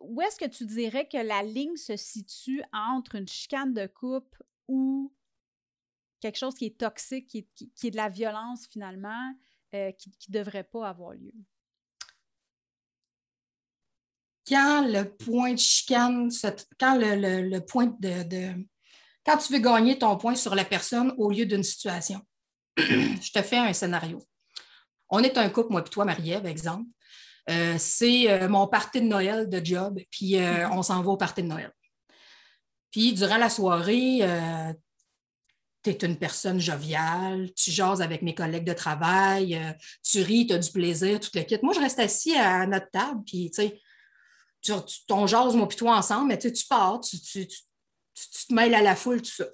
[0.00, 4.44] Où est-ce que tu dirais que la ligne se situe entre une chicane de couple
[4.68, 5.12] ou
[6.20, 7.38] quelque chose qui est toxique, qui
[7.82, 9.34] est, de la violence finalement,
[9.74, 11.32] euh, qui ne devrait pas avoir lieu?
[14.48, 16.30] Quand le point de chicane,
[16.78, 18.64] quand le, point de,
[19.24, 22.20] Quand tu veux gagner ton point sur la personne au lieu d'une situation.
[22.76, 24.20] je te fais un scénario.
[25.10, 26.86] On est un couple, moi et toi, Marie-Ève, exemple.
[27.50, 30.72] Euh, c'est euh, mon party de Noël de job, puis euh, mm-hmm.
[30.72, 31.72] on s'en va au party de Noël.
[32.90, 34.20] Puis durant la soirée,
[35.82, 39.60] tu es une personne joviale, tu jases avec mes collègues de travail,
[40.02, 41.58] tu ris, tu as du plaisir, tout le kit.
[41.62, 43.80] Moi, je reste assis à notre table, puis tu sais,
[44.72, 48.96] tu, ton jase, moi, puis toi ensemble, mais tu, pars, tu, te mêles à la
[48.96, 49.44] foule, tout ça.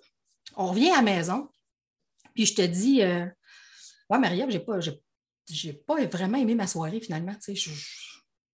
[0.57, 1.49] On revient à la maison,
[2.35, 3.27] puis je te dis, euh,
[4.11, 4.79] ouais, Marie-Ève, j'ai pas,
[5.49, 7.35] j'ai, pas vraiment aimé ma soirée finalement.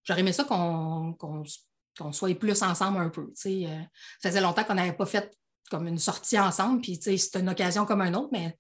[0.05, 1.15] j'aurais aimé ça qu'on,
[2.13, 3.33] soit plus ensemble un peu.
[3.41, 3.83] Tu euh,
[4.21, 5.37] ça faisait longtemps qu'on n'avait pas fait
[5.71, 8.57] comme une sortie ensemble, puis tu c'est une occasion comme un autre, mais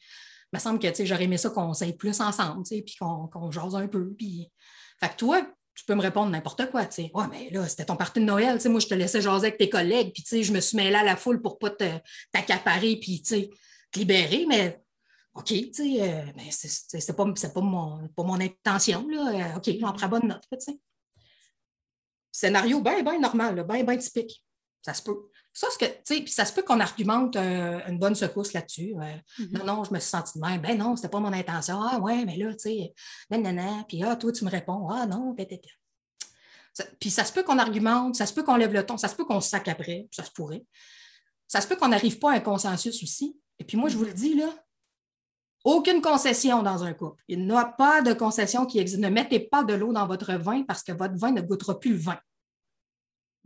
[0.53, 3.75] il me semble que j'aurais aimé ça qu'on s'aille plus ensemble, puis qu'on, qu'on jase
[3.75, 4.13] un peu.
[4.15, 4.51] Puis...
[5.01, 7.11] Fait que toi, tu peux me répondre n'importe quoi, tu sais.
[7.15, 8.69] Ouais, mais là, c'était ton parti de Noël, tu sais.
[8.69, 10.97] Moi, je te laissais jaser avec tes collègues, puis tu sais, je me suis mêlée
[10.97, 11.71] à la foule pour pas
[12.33, 13.51] t'accaparer, puis tu sais,
[13.91, 14.83] te libérer, mais
[15.35, 19.55] OK, tu sais, euh, mais c'est pas, pas, mon, pas mon intention, là.
[19.55, 20.79] Euh, OK, j'en prends bonne note, tu sais.
[22.33, 24.45] Scénario bien, bien normal, bien, bien typique.
[24.83, 25.29] Ça se peut.
[25.53, 25.85] Ça, que,
[26.21, 28.95] puis ça se peut qu'on argumente une bonne secousse là-dessus.
[28.95, 29.59] Mm-hmm.
[29.59, 30.61] Non, non, je me suis sentie de même.
[30.61, 31.81] Ben non, c'était pas mon intention.
[31.83, 32.95] Ah ouais, mais là, tu sais,
[33.31, 33.85] nanana.
[33.89, 34.89] Puis ah, toi, tu me réponds.
[34.89, 35.35] Ah non.
[37.01, 39.17] Puis ça se peut qu'on argumente, ça se peut qu'on lève le ton, ça se
[39.17, 40.65] peut qu'on se sac après, ça se pourrait.
[41.49, 43.37] Ça se peut qu'on n'arrive pas à un consensus aussi.
[43.59, 44.49] Et puis moi, je vous le dis, là,
[45.65, 47.23] aucune concession dans un couple.
[47.29, 49.01] Il n'y a pas de concession qui existe.
[49.01, 51.93] Ne mettez pas de l'eau dans votre vin parce que votre vin ne goûtera plus
[51.93, 52.19] le vin.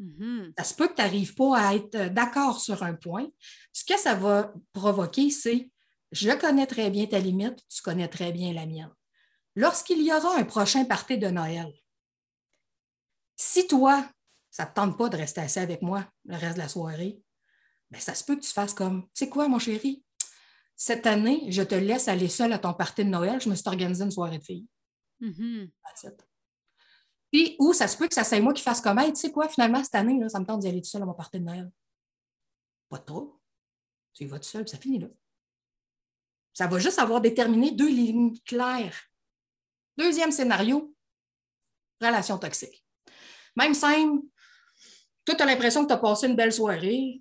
[0.00, 0.52] Mm-hmm.
[0.58, 3.28] Ça se peut que tu n'arrives pas à être euh, d'accord sur un point.
[3.72, 5.70] Ce que ça va provoquer, c'est
[6.12, 8.92] je connais très bien ta limite, tu connais très bien la mienne.
[9.56, 11.72] Lorsqu'il y aura un prochain party de Noël,
[13.36, 14.08] si toi,
[14.50, 17.20] ça ne te tente pas de rester assis avec moi le reste de la soirée,
[17.90, 20.04] bien, ça se peut que tu fasses comme, tu sais quoi, mon chéri,
[20.76, 23.40] cette année, je te laisse aller seule à ton party de Noël.
[23.40, 24.66] Je me suis organisé une soirée de filles.
[25.20, 25.70] Mm-hmm.
[27.34, 29.48] Puis, ou ça se peut que ça soit moi qui fasse comme, tu sais quoi,
[29.48, 31.68] finalement, cette année, ça me tente d'y aller tout seul à mon party de.
[32.88, 33.40] Pas trop.
[34.12, 35.08] Tu vas tout seul, puis ça finit là.
[36.52, 38.96] Ça va juste avoir déterminé deux lignes claires.
[39.96, 40.94] Deuxième scénario,
[42.00, 42.86] relation toxique.
[43.56, 44.22] Même scène,
[45.24, 47.20] toi, tu as l'impression que tu as passé une belle soirée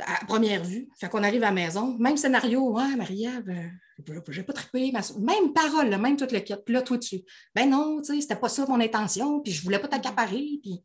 [0.00, 0.88] à première vue.
[0.98, 1.96] Fait qu'on arrive à la maison.
[1.98, 4.92] Même scénario, ouais, Marie-Ève, euh, j'ai pas trippé.
[4.92, 6.54] Même parole, même toute le kit.
[6.64, 7.22] Puis là, toi dessus.
[7.54, 10.82] Ben non, tu sais, c'était pas ça mon intention, puis je voulais pas t'accaparer, puis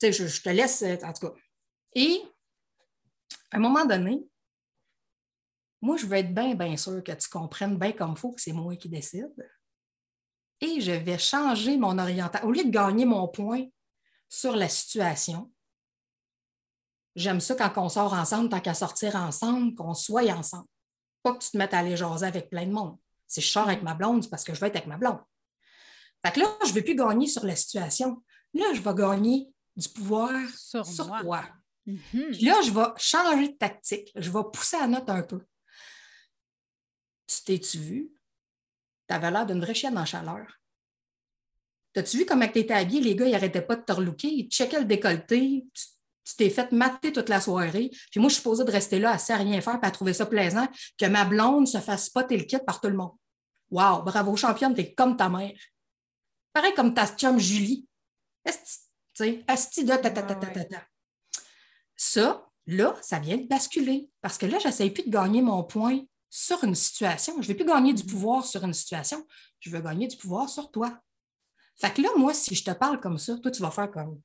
[0.00, 1.34] tu sais, je, te laisse, euh, en tout cas.
[1.94, 2.22] Et
[3.50, 4.22] à un moment donné,
[5.82, 8.40] moi, je veux être bien, bien sûr que tu comprennes bien comme il faut que
[8.40, 9.32] c'est moi qui décide.
[10.60, 12.46] Et je vais changer mon orientation.
[12.46, 13.66] Au lieu de gagner mon point
[14.28, 15.50] sur la situation,
[17.16, 20.68] j'aime ça quand on sort ensemble, tant qu'à sortir ensemble, qu'on soit ensemble.
[21.22, 22.96] Pas que tu te mettes à aller jaser avec plein de monde.
[23.26, 25.20] Si je sors avec ma blonde, c'est parce que je veux être avec ma blonde.
[26.24, 28.22] Fait que là, je ne vais plus gagner sur la situation.
[28.54, 31.44] Là, je vais gagner du pouvoir sur, toi.
[31.86, 32.44] Mm-hmm.
[32.44, 34.12] là, je vais changer de tactique.
[34.16, 35.40] Je vais pousser la note un peu.
[37.26, 38.12] Tu t'es-tu vu?
[39.08, 40.46] Tu avais l'air d'une vraie chienne en chaleur.
[41.92, 43.00] T'as-tu vu comment tu étais habillé?
[43.00, 44.28] Les gars, ils n'arrêtaient pas de te relooker.
[44.28, 45.66] Ils checkaient le décolleté.
[45.72, 45.84] Tu
[46.36, 47.90] t'es fait mater toute la soirée.
[48.10, 50.26] Puis moi, je suis supposée de rester là, à rien faire, puis à trouver ça
[50.26, 50.66] plaisant,
[50.98, 53.12] que ma blonde se fasse spotter le kit par tout le monde.
[53.70, 55.52] Wow, bravo, championne, t'es comme ta mère.
[56.52, 57.86] Pareil comme ta chum Julie.
[58.44, 60.82] Esti de ta, ta, ta, ta, ta,
[61.96, 64.08] Ça, là, ça vient de basculer.
[64.20, 67.34] Parce que là, j'essaie plus de gagner mon point sur une situation.
[67.36, 68.10] Je ne vais plus gagner du mm-hmm.
[68.10, 69.24] pouvoir sur une situation.
[69.60, 70.98] Je veux gagner du pouvoir sur toi.
[71.76, 74.20] Fait que là, moi, si je te parle comme ça, toi, tu vas faire comme.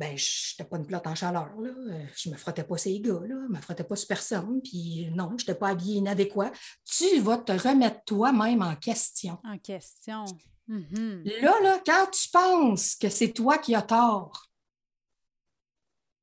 [0.00, 1.70] Ben, je n'étais pas une plate en chaleur, là.
[2.16, 3.26] Je ne me frottais pas ces gars, là.
[3.28, 4.62] Je ne me frottais pas sur personne.
[4.62, 6.52] Puis non, je n'étais pas habillée inadéquat.
[6.86, 9.38] Tu vas te remettre toi-même en question.
[9.44, 10.24] En question.
[10.70, 11.42] Mm-hmm.
[11.42, 14.46] Là, là, quand tu penses que c'est toi qui as tort,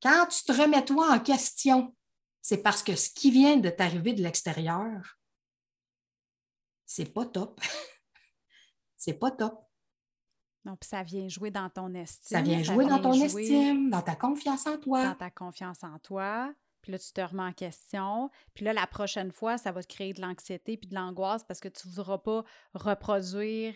[0.02, 1.96] quand tu te remets toi en question,
[2.42, 5.20] c'est parce que ce qui vient de t'arriver de l'extérieur,
[6.84, 7.62] c'est pas top.
[8.98, 9.67] c'est pas top.
[10.76, 12.38] Puis ça vient jouer dans ton estime.
[12.38, 15.06] Ça vient jouer dans ton estime, dans ta confiance en toi.
[15.06, 16.54] Dans ta confiance en toi.
[16.82, 18.30] Puis là, tu te remets en question.
[18.54, 21.60] Puis là, la prochaine fois, ça va te créer de l'anxiété puis de l'angoisse parce
[21.60, 23.74] que tu ne voudras pas reproduire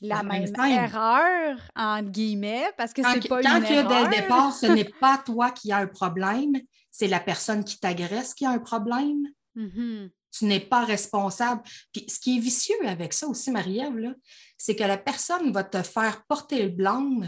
[0.00, 3.60] la, même, erreur, entre guillemets, parce que c'est pas une erreur.
[3.60, 6.52] Quand dès le départ, ce n'est pas toi qui as un problème,
[6.90, 9.26] c'est la personne qui t'agresse qui a un problème?
[9.56, 10.10] Mm-hmm.
[10.30, 11.62] Tu n'es pas responsable.
[11.92, 14.14] Puis ce qui est vicieux avec ça aussi, Marie-Ève,
[14.56, 17.20] c'est que la personne va te faire porter le blanc,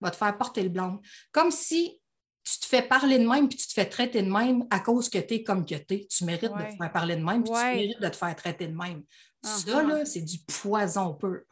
[0.00, 1.00] va te faire porter le blanc.
[1.32, 2.00] Comme si
[2.44, 5.08] tu te fais parler de même puis tu te fais traiter de même à cause
[5.08, 6.06] que tu es comme que tu es.
[6.06, 8.68] Tu mérites de te faire parler de même puis tu mérites de te faire traiter
[8.68, 9.02] de même.
[9.42, 10.04] Ça, uh-huh.
[10.04, 11.44] c'est du poison pur.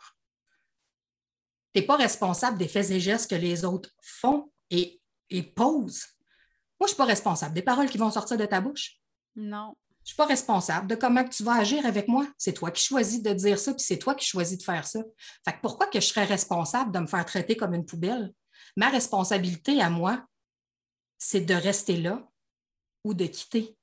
[1.72, 6.06] Tu n'es pas responsable des faits et gestes que les autres font et, et posent.
[6.78, 9.00] Moi, je ne suis pas responsable des paroles qui vont sortir de ta bouche.
[9.36, 9.76] Non.
[10.04, 12.26] Je ne suis pas responsable de comment tu vas agir avec moi.
[12.36, 15.00] C'est toi qui choisis de dire ça, puis c'est toi qui choisis de faire ça.
[15.48, 18.30] Fait pourquoi que je serais responsable de me faire traiter comme une poubelle?
[18.76, 20.22] Ma responsabilité à moi,
[21.16, 22.22] c'est de rester là
[23.02, 23.78] ou de quitter.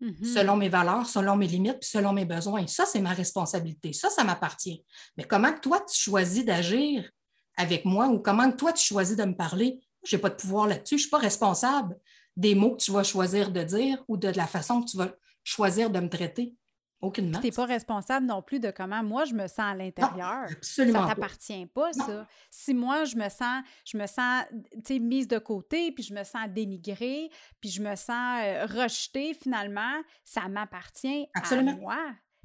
[0.00, 0.34] Mm-hmm.
[0.34, 2.66] Selon mes valeurs, selon mes limites, selon mes besoins.
[2.66, 3.92] Ça, c'est ma responsabilité.
[3.92, 4.84] Ça, ça m'appartient.
[5.16, 7.08] Mais comment toi, tu choisis d'agir
[7.56, 10.66] avec moi ou comment toi, tu choisis de me parler, je n'ai pas de pouvoir
[10.66, 10.96] là-dessus.
[10.98, 11.96] Je ne suis pas responsable
[12.36, 15.12] des mots que tu vas choisir de dire ou de la façon que tu vas
[15.44, 16.56] choisir de me traiter.
[17.02, 17.40] Aucunement.
[17.40, 20.44] Tu n'es pas responsable non plus de comment moi je me sens à l'intérieur.
[20.48, 21.00] Absolument.
[21.00, 22.28] Ça ne t'appartient pas, ça.
[22.48, 24.44] Si moi je me sens, je me sens
[24.88, 27.28] mise de côté, puis je me sens dénigrée,
[27.60, 31.98] puis je me sens euh, rejetée finalement, ça m'appartient à moi.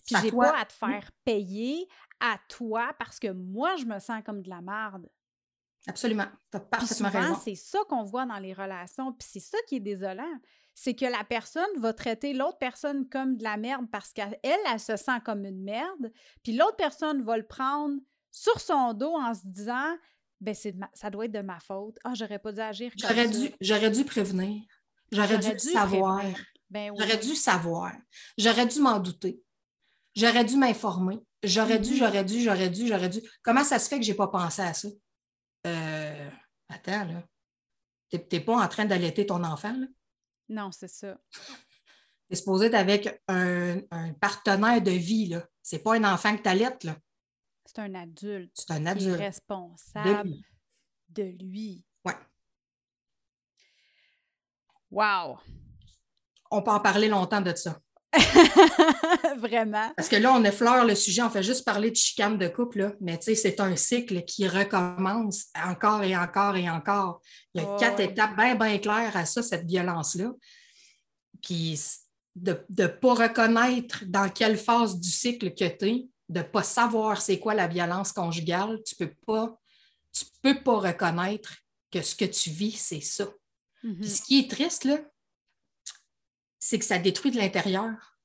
[0.07, 1.87] Puis j'ai pas à te faire payer
[2.19, 5.07] à toi parce que moi je me sens comme de la merde.
[5.85, 6.25] Absolument.
[6.51, 9.75] Tu as parfaitement souvent, C'est ça qu'on voit dans les relations, puis c'est ça qui
[9.75, 10.33] est désolant.
[10.79, 14.79] C'est que la personne va traiter l'autre personne comme de la merde parce qu'elle, elle,
[14.79, 16.11] se sent comme une merde,
[16.43, 17.95] puis l'autre personne va le prendre
[18.31, 19.97] sur son dos en se disant
[20.39, 21.97] ben c'est ça doit être de ma faute.
[22.03, 24.61] Ah, j'aurais pas dû agir comme j'aurais Dû, j'aurais dû prévenir.
[25.11, 26.23] J'aurais dû, savoir.
[26.69, 27.93] Ben j'aurais dû savoir.
[28.37, 29.41] J'aurais dû m'en douter.
[30.15, 31.17] J'aurais dû m'informer.
[31.41, 31.97] J'aurais dû, mm-hmm.
[31.97, 33.21] j'aurais dû, j'aurais dû, j'aurais dû.
[33.41, 34.89] Comment ça se fait que j'ai pas pensé à ça?
[35.65, 36.29] Euh,
[36.69, 37.23] attends, là.
[38.11, 39.87] T'es pas en train d'allaiter ton enfant, là?
[40.49, 41.17] Non, c'est ça.
[41.31, 43.81] Tu es supposé être avec un,
[44.19, 45.45] partenaire de vie, là.
[45.61, 46.97] C'est pas un enfant que t'allaites, là.
[47.65, 48.51] C'est un adulte.
[48.53, 49.17] C'est un adulte.
[49.17, 50.31] responsable
[51.09, 51.83] de lui.
[52.05, 52.15] Ouais.
[54.89, 55.37] Wow!
[56.49, 57.79] On peut en parler longtemps de ça.
[59.37, 59.91] Vraiment.
[59.95, 62.79] Parce que là, on effleure le sujet, on fait juste parler de chicane de couple,
[62.79, 62.93] là.
[63.01, 67.21] mais tu sais, c'est un cycle qui recommence encore et encore et encore.
[67.53, 70.31] Il y a quatre étapes bien, bien claires à ça, cette violence-là.
[71.41, 71.79] Puis
[72.35, 76.63] de ne pas reconnaître dans quelle phase du cycle que tu es, de ne pas
[76.63, 79.59] savoir c'est quoi la violence conjugale, tu ne peux pas,
[80.13, 81.57] tu peux pas reconnaître
[81.91, 83.27] que ce que tu vis, c'est ça.
[83.83, 84.07] Mm-hmm.
[84.07, 84.97] ce qui est triste, là,
[86.67, 88.17] c'est que ça détruit de l'intérieur.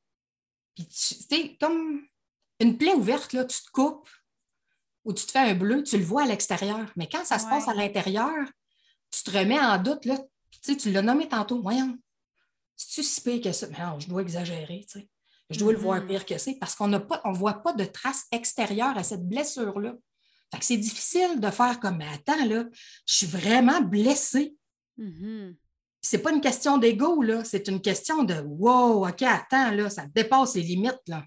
[0.75, 0.89] Puis
[1.29, 2.05] tu comme
[2.59, 4.09] une plaie ouverte, là, tu te coupes
[5.05, 6.91] ou tu te fais un bleu, tu le vois à l'extérieur.
[6.97, 8.35] Mais quand ça se passe à l'intérieur,
[9.13, 10.19] tu te remets en doute, là,
[10.61, 11.97] tu, tu l'as nommé tantôt, voyons,
[12.75, 13.69] c'est-tu si pire que ça?
[13.69, 15.09] Mais non, je dois exagérer, tu sais.
[15.51, 16.09] Je dois le voir mm-hmm.
[16.09, 16.99] pire que c'est parce qu'on ne
[17.35, 19.95] voit pas de traces extérieures à cette blessure-là.
[20.51, 22.65] Fait que c'est difficile de faire comme, mais attends, là,
[23.07, 24.57] je suis vraiment blessée.
[24.99, 25.55] Mm-hmm
[26.03, 27.45] c'est pas une question d'ego, là.
[27.45, 31.23] C'est une question de wow, OK, attends, là, ça dépasse les limites, là.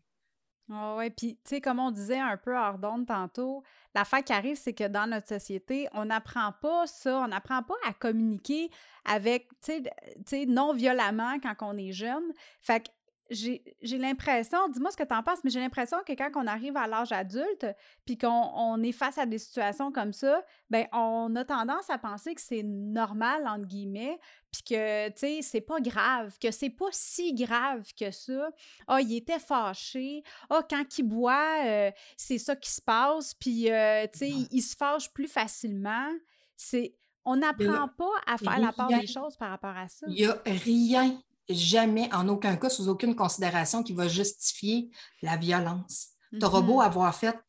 [0.67, 3.61] Oh oui, puis tu sais, comme on disait un peu hors d'onde tantôt,
[3.93, 7.75] l'affaire qui arrive, c'est que dans notre société, on n'apprend pas ça, on n'apprend pas
[7.87, 8.71] à communiquer
[9.05, 9.83] avec, tu
[10.25, 12.33] sais, non violemment quand on est jeune.
[12.61, 12.89] Fait que
[13.31, 16.77] j'ai l'impression, dis-moi ce que tu en penses, mais j'ai l'impression que quand on arrive
[16.77, 17.65] à l'âge adulte,
[18.05, 22.35] puis qu'on est face à des situations comme ça, ben on a tendance à penser
[22.35, 24.19] que c'est normal, entre guillemets,
[24.51, 28.49] puis que, tu sais, c'est pas grave, que c'est pas si grave que ça.
[28.87, 30.23] Ah, il était fâché.
[30.49, 34.61] Ah, quand il boit, euh, c'est ça qui se passe, puis, euh, tu sais, il,
[34.61, 36.11] se fâche plus facilement.
[36.55, 36.95] C'est...
[37.27, 40.05] On n'apprend pas à faire la part des choses par rapport à ça.
[40.07, 44.89] Il n'y a rien jamais, en aucun cas, sous aucune considération qui va justifier
[45.21, 46.09] la violence.
[46.31, 46.85] Tu auras beau mm-hmm.
[46.85, 47.39] avoir fait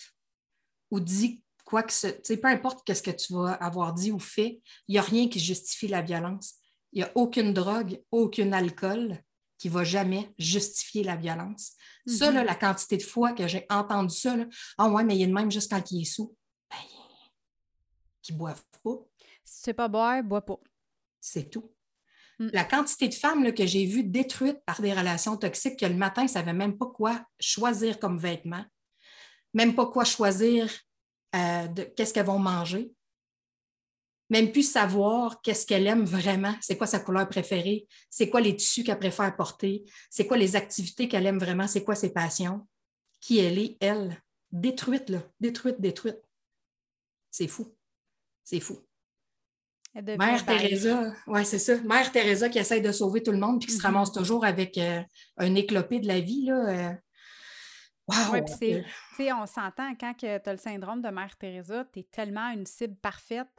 [0.91, 4.61] ou dit quoi que ce, peu importe ce que tu vas avoir dit ou fait,
[4.87, 6.55] il n'y a rien qui justifie la violence.
[6.93, 9.21] Il n'y a aucune drogue, aucun alcool
[9.59, 11.73] qui va jamais justifier la violence.
[12.07, 12.45] Ça, mm-hmm.
[12.45, 14.37] la quantité de fois que j'ai entendu ça,
[14.79, 16.37] ah ouais, mais il y a de même juste quand il est sous,
[16.71, 16.77] ben,
[18.23, 18.99] qui boivent pas.
[19.45, 20.61] Si tu sais pas boire, bois pas.
[21.21, 21.76] C'est tout.
[22.39, 22.49] Mm.
[22.53, 26.25] La quantité de femmes que j'ai vues détruites par des relations toxiques que le matin,
[26.25, 28.65] ne savaient même pas quoi choisir comme vêtements,
[29.55, 30.71] même pas quoi choisir,
[31.35, 32.93] euh, qu'est-ce qu'elles vont manger,
[34.29, 38.57] même plus savoir qu'est-ce qu'elle aime vraiment, c'est quoi sa couleur préférée, c'est quoi les
[38.57, 42.67] tissus qu'elle préfère porter, c'est quoi les activités qu'elle aime vraiment, c'est quoi ses passions,
[43.21, 44.21] qui elle est, elle,
[44.51, 46.21] détruite, détruite, détruite.
[47.31, 47.75] C'est fou.
[48.45, 48.86] C'est fou.
[50.03, 51.81] Mère Teresa, oui, c'est ça.
[51.83, 53.83] Mère Teresa qui essaie de sauver tout le monde puis qui se mm-hmm.
[53.83, 55.03] ramasse toujours avec euh,
[55.39, 56.47] un éclopé de la vie.
[56.47, 56.97] Là,
[58.09, 58.37] Wow!
[59.19, 62.65] Oui, on s'entend quand tu as le syndrome de Mère Teresa, tu es tellement une
[62.65, 63.51] cible parfaite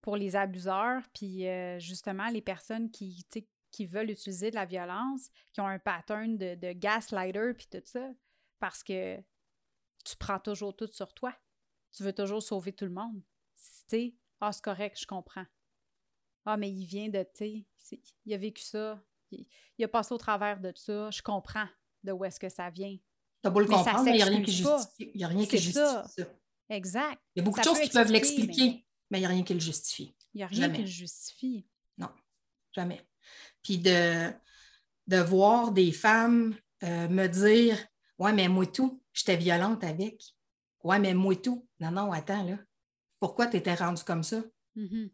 [0.00, 3.24] pour les abuseurs, puis euh, justement les personnes qui,
[3.70, 7.82] qui veulent utiliser de la violence, qui ont un pattern de, de gaslighter, puis tout
[7.84, 8.08] ça,
[8.58, 9.18] parce que
[10.04, 11.32] tu prends toujours tout sur toi.
[11.96, 13.22] Tu veux toujours sauver tout le monde.
[13.88, 15.46] Tu ah, c'est correct, je comprends.
[16.44, 20.18] Ah, mais il vient de, tu sais, il a vécu ça, il, a passé au
[20.18, 21.66] travers de ça, je comprends
[22.02, 22.96] de où est-ce que ça vient.
[23.40, 25.10] T'as beau le comprendre, mais il n'y a rien qui justifie.
[25.14, 26.04] Il a rien qui justifie ça.
[26.68, 27.20] Exact.
[27.34, 29.18] Il y a beaucoup de choses qui peuvent l'expliquer, mais...
[29.18, 30.14] il n'y a rien qui le justifie.
[30.34, 31.66] Il n'y a rien qui le justifie.
[31.98, 32.08] Non,
[32.72, 33.06] jamais.
[33.62, 34.30] Puis de,
[35.06, 37.78] de voir des femmes euh, me dire
[38.18, 40.22] Ouais, mais moi tout, j'étais violente avec.
[40.84, 41.66] Ouais, mais moi tout.
[41.80, 42.58] Non, non, attends, là.
[43.18, 44.42] Pourquoi tu étais rendue comme ça?
[44.76, 45.10] Mm-hmm.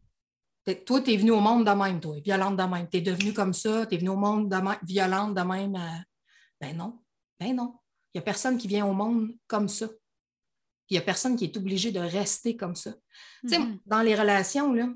[0.74, 2.88] Toi, tu es venue au monde de même, toi, violente de même.
[2.88, 5.74] Tu es devenue comme ça, tu es venue au monde de violente de même.
[5.74, 5.98] Euh,
[6.60, 7.00] ben non,
[7.38, 7.78] ben non.
[8.12, 9.86] Il n'y a personne qui vient au monde comme ça.
[10.90, 12.94] Il n'y a personne qui est obligé de rester comme ça.
[13.42, 13.80] Tu sais, mm-hmm.
[13.86, 14.88] dans les relations, là,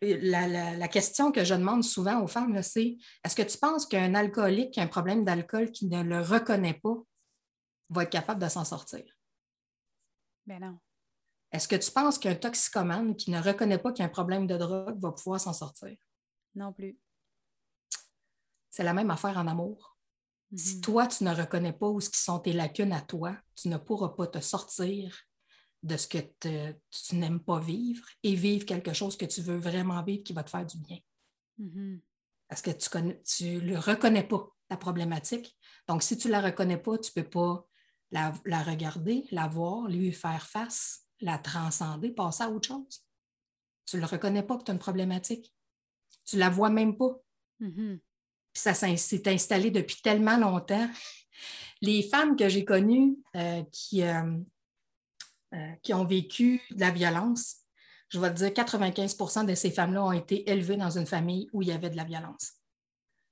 [0.00, 4.72] la, question que je demande souvent aux femmes, c'est est-ce que tu penses qu'un alcoolique
[4.72, 6.96] qui a un problème d'alcool qui ne le reconnaît pas
[7.90, 9.04] va être capable de s'en sortir?
[10.46, 10.78] Ben non.
[11.52, 14.46] Est-ce que tu penses qu'un toxicomane qui ne reconnaît pas qu'il y a un problème
[14.46, 15.96] de drogue va pouvoir s'en sortir?
[16.54, 16.98] Non plus.
[18.70, 19.96] C'est la même affaire en amour.
[20.54, 20.80] Si mhm.
[20.80, 24.26] toi, tu ne reconnais pas où sont tes lacunes à toi, tu ne pourras pas
[24.26, 25.16] te sortir
[25.82, 26.18] de ce que
[26.90, 30.44] tu n'aimes pas vivre et vivre quelque chose que tu veux vraiment vivre qui va
[30.44, 30.98] te faire du bien.
[31.58, 32.00] Mhm.
[32.48, 35.56] Parce que tu ne le reconnais pas, ta problématique.
[35.88, 37.66] Donc, si tu ne la reconnais pas, tu ne peux pas
[38.10, 43.04] la, la, regarder, la voir, lui faire face la transcender, passer à autre chose.
[43.86, 45.54] Tu ne le reconnais pas que tu as une problématique.
[46.24, 47.20] Tu ne la vois même pas.
[47.60, 47.98] Mm-hmm.
[48.52, 50.90] ça s'est installé depuis tellement longtemps.
[51.80, 54.36] Les femmes que j'ai connues euh, qui, euh,
[55.54, 57.56] euh, qui ont vécu de la violence,
[58.10, 61.62] je vais te dire 95% de ces femmes-là ont été élevées dans une famille où
[61.62, 62.52] il y avait de la violence.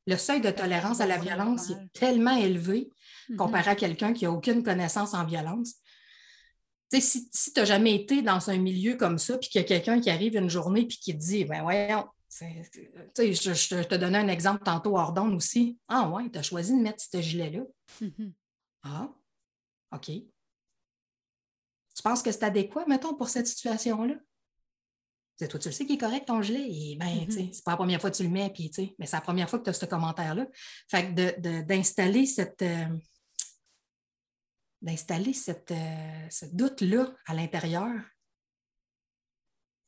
[0.07, 2.89] Le seuil de tolérance à la violence est tellement élevé
[3.29, 3.37] mm-hmm.
[3.37, 5.75] comparé à quelqu'un qui n'a aucune connaissance en violence.
[7.01, 9.67] Si, si tu n'as jamais été dans un milieu comme ça, puis qu'il y a
[9.67, 12.05] quelqu'un qui arrive une journée et qui te dit Ben voyons,
[12.41, 15.79] je, je, te donnais un exemple tantôt hors aussi.
[15.89, 17.63] Ah ouais, tu as choisi de mettre ce gilet-là.
[18.03, 18.33] Mm-hmm.
[18.83, 19.09] Ah,
[19.93, 20.07] OK.
[20.07, 24.15] Tu penses que c'est adéquat, mettons, pour cette situation-là?
[25.49, 26.67] toi, tu le sais qu'il est correct ton gilet.
[26.69, 27.53] Et ben, mm-hmm.
[27.53, 29.59] c'est pas la première fois que tu le mets, puis mais c'est la première fois
[29.59, 30.47] que tu as ce commentaire-là.
[30.89, 32.63] Fait que d'installer cette.
[32.63, 32.87] Euh,
[34.85, 37.91] d'installer cette, euh, ce doute-là à l'intérieur,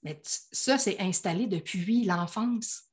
[0.07, 2.85] mais ça, c'est installé depuis l'enfance.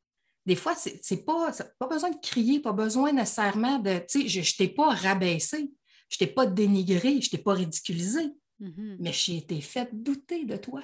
[0.47, 3.99] Des fois, c'est pas, pas besoin de crier, pas besoin nécessairement de.
[3.99, 5.71] Tu sais, je ne t'ai pas rabaissé,
[6.09, 8.97] je t'ai pas dénigré, je t'ai pas ridiculisé, mm-hmm.
[8.99, 10.83] mais j'ai été fait douter de toi.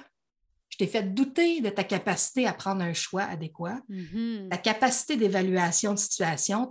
[0.68, 4.50] Je t'ai fait douter de ta capacité à prendre un choix adéquat, mm-hmm.
[4.50, 6.68] ta capacité d'évaluation de situation.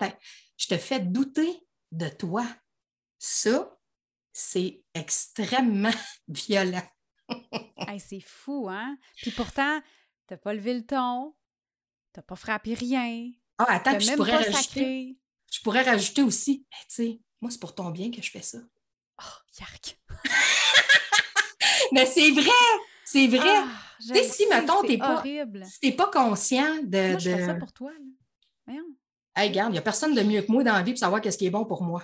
[0.55, 1.51] Je te fais douter
[1.91, 2.47] de toi.
[3.19, 3.77] Ça,
[4.39, 5.91] c'est extrêmement
[6.27, 6.87] violent.
[7.99, 8.97] c'est fou, hein?
[9.17, 9.81] Puis pourtant,
[10.27, 11.35] t'as pas levé le ton,
[12.13, 13.31] t'as pas frappé rien.
[13.57, 15.17] Ah, attends, je pourrais rajouter.
[15.51, 18.59] Je pourrais rajouter aussi, tu sais, moi, c'est pour ton bien que je fais ça.
[19.21, 19.99] Oh, yark!
[21.91, 22.51] Mais c'est vrai!
[23.03, 23.39] C'est vrai!
[23.43, 23.67] Ah,
[23.99, 25.23] tu sais, si, mettons, t'es pas,
[25.65, 27.09] si pas conscient de.
[27.09, 28.05] Moi, je fais ça pour toi, là.
[28.67, 28.85] Voyons.
[29.35, 31.19] Hey, regarde, il n'y a personne de mieux que moi dans la vie pour savoir
[31.19, 32.03] qu'est-ce qui est bon pour moi.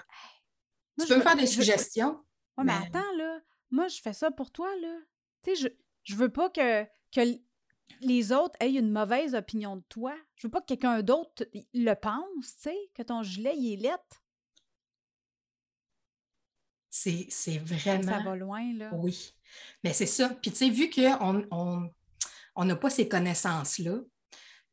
[0.99, 2.24] tu peux me faire des suggestions?
[2.57, 2.73] Oui, mais...
[2.79, 3.39] mais attends, là.
[3.71, 4.97] Moi, je fais ça pour toi, là.
[5.43, 5.67] Tu sais, je,
[6.03, 7.21] je veux pas que, que
[8.01, 10.15] les autres aient une mauvaise opinion de toi.
[10.35, 13.89] Je veux pas que quelqu'un d'autre le pense, tu sais, que ton gilet, il est
[13.89, 14.21] lettre.
[16.89, 18.03] C'est vraiment.
[18.03, 18.89] Ça va loin, là.
[18.93, 19.33] Oui.
[19.83, 20.29] Mais c'est ça.
[20.29, 21.91] Puis, tu sais, vu qu'on
[22.55, 23.99] on n'a pas ces connaissances-là,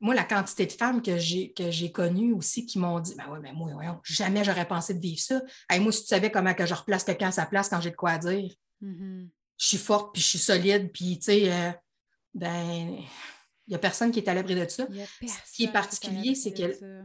[0.02, 3.30] moi, la quantité de femmes que j'ai, que j'ai connues aussi qui m'ont dit Ben
[3.30, 3.72] ouais, mais moi,
[4.04, 5.40] jamais j'aurais pensé de vivre ça.
[5.70, 7.90] Hey, moi, si tu savais comment que je replace quelqu'un à sa place quand j'ai
[7.90, 9.28] de quoi dire, mm-hmm
[9.62, 11.70] je suis forte, puis je suis solide, puis tu sais, euh,
[12.34, 14.88] ben, il n'y a personne qui est à l'abri de ça.
[14.90, 17.04] Ce qui est particulier, c'est que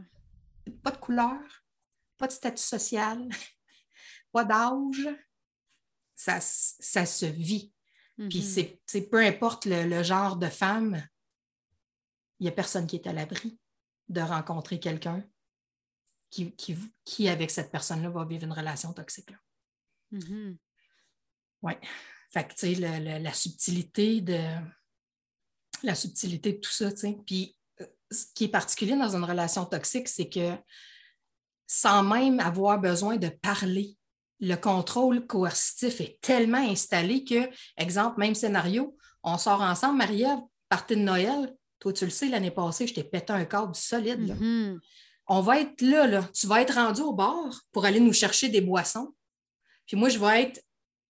[0.82, 1.38] pas de couleur,
[2.16, 3.28] pas de statut social,
[4.32, 5.08] pas d'âge,
[6.16, 7.72] ça, ça se vit.
[8.28, 8.78] Puis mm-hmm.
[8.86, 11.00] c'est peu importe le, genre de femme,
[12.40, 13.58] il n'y a personne qui est à l'abri
[14.08, 15.22] de rencontrer quelqu'un
[16.30, 16.54] qui,
[17.04, 19.30] qui, avec cette personne-là, va vivre une relation toxique.
[20.12, 20.56] Mm-hmm.
[21.62, 21.72] Oui.
[22.30, 24.38] Fait que, tu sais, la, subtilité de
[25.82, 27.18] la subtilité de tout ça, tu sais.
[27.26, 30.54] Puis, euh, ce qui est particulier dans une relation toxique, c'est que
[31.66, 33.96] sans même avoir besoin de parler,
[34.40, 40.96] le contrôle coercitif est tellement installé que, exemple, même scénario, on sort ensemble, Marie-Ève, partie
[40.96, 44.36] de Noël, toi, tu le sais, l'année passée, je t'ai pété un câble solide.
[44.36, 44.78] Mm-hmm.
[45.28, 46.28] On va être là, là.
[46.34, 49.14] Tu vas être rendu au bord pour aller nous chercher des boissons.
[49.86, 50.64] Puis moi, je vais être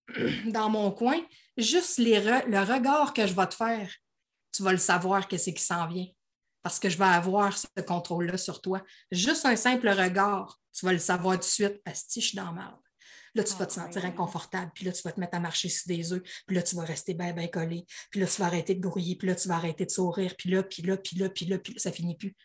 [0.46, 1.20] dans mon coin,
[1.56, 3.90] juste le regard que je vais te faire,
[4.52, 6.06] tu vas le savoir que c'est qui s'en vient.
[6.62, 8.82] Parce que je vais avoir ce contrôle-là sur toi.
[9.10, 11.80] Juste un simple regard, tu vas le savoir tout de suite.
[11.84, 12.80] Asti, je suis dans la merde.
[13.34, 15.68] Là, tu vas te ah, sentir inconfortable, puis là, tu vas te mettre à marcher
[15.68, 18.46] sur des œufs, puis là, tu vas rester bien, bien collé, puis là, tu vas
[18.46, 21.16] arrêter de grouiller, puis là, tu vas arrêter de sourire, puis là, puis là, puis
[21.16, 22.36] là, puis là, puis là, ça finit plus.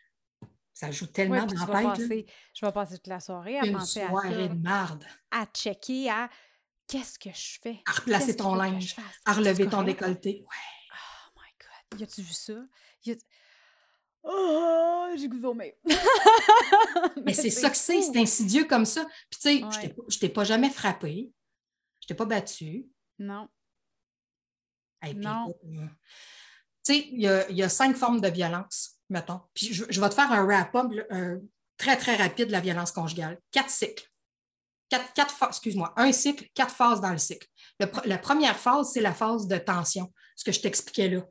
[0.73, 2.27] Ça joue tellement dans la tête.
[2.53, 4.47] Je vais passer toute la soirée à penser à ça.
[4.47, 5.05] de marde.
[5.29, 6.29] À checker, à
[6.87, 7.81] qu'est-ce que je fais?
[7.85, 10.41] À replacer ton linge, à relever ton décolleté.
[10.41, 10.91] Ouais.
[10.91, 11.51] Oh my
[11.91, 11.99] God.
[11.99, 12.53] Y a-tu vu ça?
[14.23, 15.77] Oh, j'ai goût Mais,
[17.25, 19.05] Mais c'est ça que c'est, c'est insidieux comme ça.
[19.29, 21.31] Puis tu sais, je t'ai pas jamais frappé.
[22.01, 22.87] Je t'ai pas battu.
[23.19, 23.49] Non.
[25.15, 25.53] non.
[25.65, 25.85] Euh,
[26.85, 29.41] tu sais, il y, a, cinq formes de violence, mettons.
[29.53, 30.91] Puis je, je vais te faire un wrap-up
[31.77, 33.39] très, très rapide de la violence conjugale.
[33.51, 34.09] Quatre cycles
[35.13, 37.47] quatre, phases, excuse-moi, un cycle, quatre phases dans le cycle.
[38.05, 41.21] la première phase, c'est la phase de tension, ce que je t'expliquais là.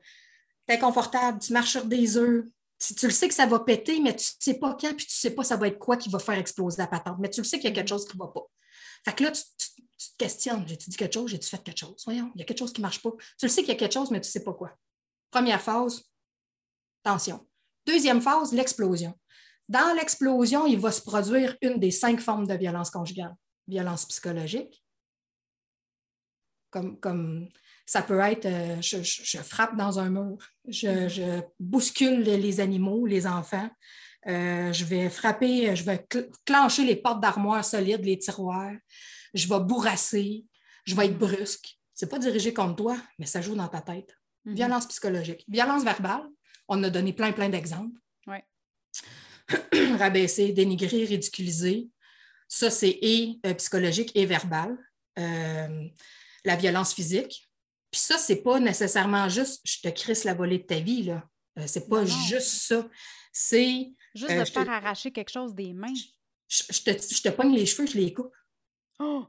[0.66, 2.44] Tu es inconfortable, tu marches sur des œufs,
[2.82, 5.12] tu, le sais que ça va péter, mais tu ne sais pas quand, puis tu
[5.12, 7.40] ne sais pas ça va être quoi qui va faire exploser la patente, mais tu
[7.40, 8.44] le sais qu'il y a quelque chose qui ne va pas.
[9.04, 12.02] Fait que là, tu, te questionnes, j'ai-tu dit quelque chose, j'ai-tu fait quelque chose?
[12.04, 13.10] Voyons, il y a quelque chose qui ne marche pas.
[13.38, 14.76] Tu le sais qu'il y a quelque chose, mais tu ne sais pas quoi.
[15.30, 16.02] Première phase,
[17.02, 17.46] tension.
[17.86, 19.18] Deuxième phase, l'explosion.
[19.68, 23.34] Dans l'explosion, il va se produire une des cinq formes de violence conjugale
[23.68, 24.84] violence psychologique.
[26.70, 27.48] Comme, comme
[27.92, 33.68] ça peut être euh, je, frappe dans un mur, je, bouscule les animaux, les enfants,
[34.26, 36.06] euh, je vais frapper, je vais
[36.46, 38.72] clencher les portes d'armoire solides, les tiroirs,
[39.34, 40.46] je vais bourrasser,
[40.86, 41.76] je vais être brusque.
[41.92, 44.16] C'est pas dirigé contre toi, mais ça joue dans ta tête.
[44.46, 44.54] Mm-hmm.
[44.54, 45.44] Violence psychologique.
[45.46, 46.26] Violence verbale,
[46.68, 48.00] on a donné plein, plein d'exemples.
[49.98, 51.90] rabaisser, dénigrer, ridiculiser.
[52.48, 54.78] Ça, c'est et euh, psychologique et verbal.
[55.18, 55.88] Euh,
[56.46, 57.51] la violence physique.
[57.92, 61.22] Puis ça, c'est pas nécessairement juste je te crisse la volée de ta vie, là.
[61.58, 62.88] Euh, c'est pas juste ça.
[63.32, 63.92] C'est.
[64.14, 65.94] Juste de faire arracher quelque chose des mains.
[66.48, 68.34] Je, te, je, te, pogne les cheveux, je les coupe.
[68.98, 69.26] Oh!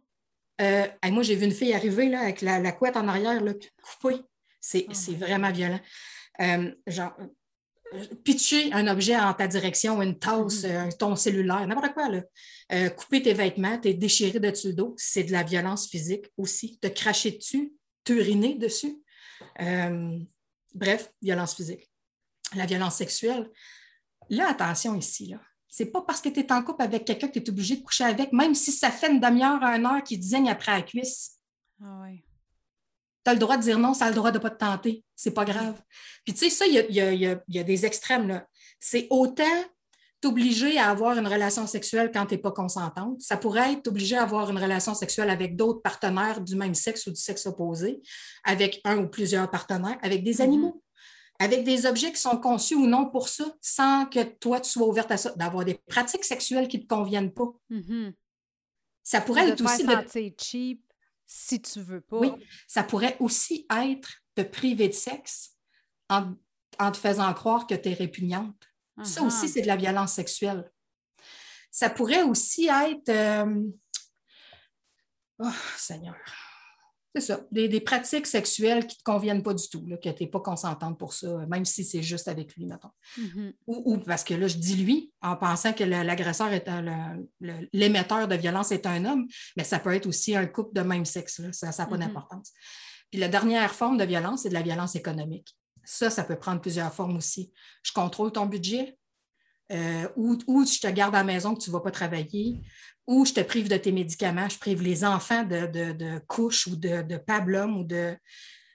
[0.59, 4.21] moi, j'ai vu une fille arriver là, avec la, couette en arrière, là, coupée.
[4.59, 5.79] C'est oh vraiment violent.
[6.87, 7.13] genre,
[8.23, 12.09] pitcher un objet en ta direction, une tasse, euh, ton cellulaire, n'importe quoi.
[12.09, 12.21] Là.
[12.71, 16.25] Euh, couper tes vêtements, t'es déchiré de dessus le dos, c'est de la violence physique
[16.37, 16.77] aussi.
[16.79, 17.73] Te cracher dessus,
[18.03, 19.03] t'uriner dessus.
[19.59, 20.19] Euh,
[20.73, 21.89] bref, violence physique.
[22.55, 23.49] La violence sexuelle.
[24.29, 25.39] Là, attention ici, là.
[25.67, 27.81] C'est pas parce que tu es en couple avec quelqu'un que tu es obligé de
[27.81, 30.81] coucher avec, même si ça fait une demi-heure à une heure qui désigne après la
[30.83, 31.39] cuisse.
[31.81, 32.23] Ah ouais
[33.23, 34.57] tu as le droit de dire non, ça a le droit de ne pas te
[34.57, 35.03] tenter.
[35.15, 35.81] C'est pas grave.
[36.25, 38.27] Puis tu sais, ça, il y a, des extrêmes.
[38.27, 38.47] là.
[38.79, 39.63] C'est autant
[40.23, 43.19] t'obliger à avoir une relation sexuelle quand tu n'es pas consentante.
[43.19, 47.05] Ça pourrait être t'obliger à avoir une relation sexuelle avec d'autres partenaires du même sexe
[47.07, 48.01] ou du sexe opposé,
[48.45, 50.43] avec un ou plusieurs partenaires, avec des mm-hmm.
[50.43, 50.81] animaux,
[51.39, 54.87] avec des objets qui sont conçus ou non pour ça, sans que toi, tu sois
[54.87, 57.53] ouverte à ça, d'avoir des pratiques sexuelles qui ne te conviennent pas.
[57.69, 58.13] Mm-hmm.
[59.03, 59.83] Ça pourrait être aussi...
[59.85, 60.81] De cheap
[61.25, 62.19] si tu veux pas.
[62.19, 62.31] Oui,
[62.67, 65.57] ça pourrait aussi être de priver de sexe
[66.09, 66.35] en,
[66.91, 68.69] te faisant croire que tu es répugnante.
[69.01, 69.27] Ça uh-huh.
[69.27, 70.69] aussi, c'est de la violence sexuelle.
[71.71, 73.09] Ça pourrait aussi être.
[73.09, 73.63] Euh,
[75.39, 76.15] oh, Seigneur
[77.15, 80.23] c'est ça, des, pratiques sexuelles qui ne te conviennent pas du tout, là, que tu
[80.23, 82.89] n'es pas consentante pour ça, même si c'est juste avec lui, mettons.
[83.19, 83.53] Mm-hmm.
[83.67, 86.67] ou, parce que là, je dis lui en pensant que l'agresseur est
[87.71, 91.05] l'émetteur de violence est un homme, mais ça peut être aussi un couple de même
[91.05, 91.99] sexe, ça n'a pas mm-hmm.
[91.99, 92.51] d'importance.
[93.11, 95.55] Puis la dernière forme de violence, c'est de la violence économique.
[95.83, 97.51] Ça, ça peut prendre plusieurs formes aussi.
[97.81, 98.97] Je contrôle ton budget,
[99.71, 102.61] euh, ou, ou, je te garde à la maison que tu ne vas pas travailler,
[103.07, 106.75] ou je te prive de tes médicaments, je prive les enfants de, de, couches ou
[106.75, 108.15] de, de pablum ou de.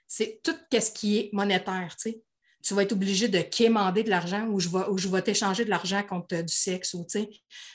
[0.07, 2.21] C'est tout ce qui est monétaire, tu sais.
[2.61, 5.63] Tu vas être obligé de quémander de l'argent ou je vais, ou je vais t'échanger
[5.63, 6.93] de l'argent contre du sexe.
[6.93, 7.29] Ou, tu sais.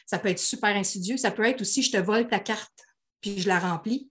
[0.04, 1.16] Ça peut être super insidieux.
[1.16, 2.84] Ça peut être aussi, je te vole ta carte
[3.24, 4.10] puis je la remplis.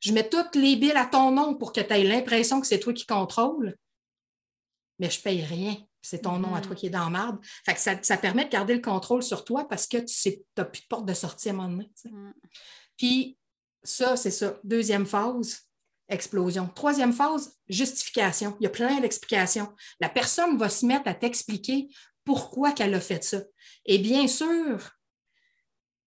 [0.00, 2.80] Je mets toutes les billes à ton nom pour que tu aies l'impression que c'est
[2.80, 3.76] toi qui contrôle,
[4.98, 6.76] mais je ne paye rien c'est ton nom à toi mm.
[6.76, 7.38] qui est dans la marde.
[7.76, 11.06] ça, permet de garder le contrôle sur toi parce que tu n'as plus de porte
[11.06, 11.90] de sortie à un moment donné.
[12.04, 12.32] Mm.
[12.96, 13.38] Puis
[13.82, 14.58] ça, c'est ça.
[14.64, 15.68] Deuxième phase,
[16.08, 16.68] explosion.
[16.74, 18.56] Troisième phase, justification.
[18.60, 19.72] Il y a plein d'explications.
[20.00, 21.88] La personne va se mettre à t'expliquer
[22.24, 23.42] pourquoi qu'elle a fait ça.
[23.86, 24.90] Et bien sûr,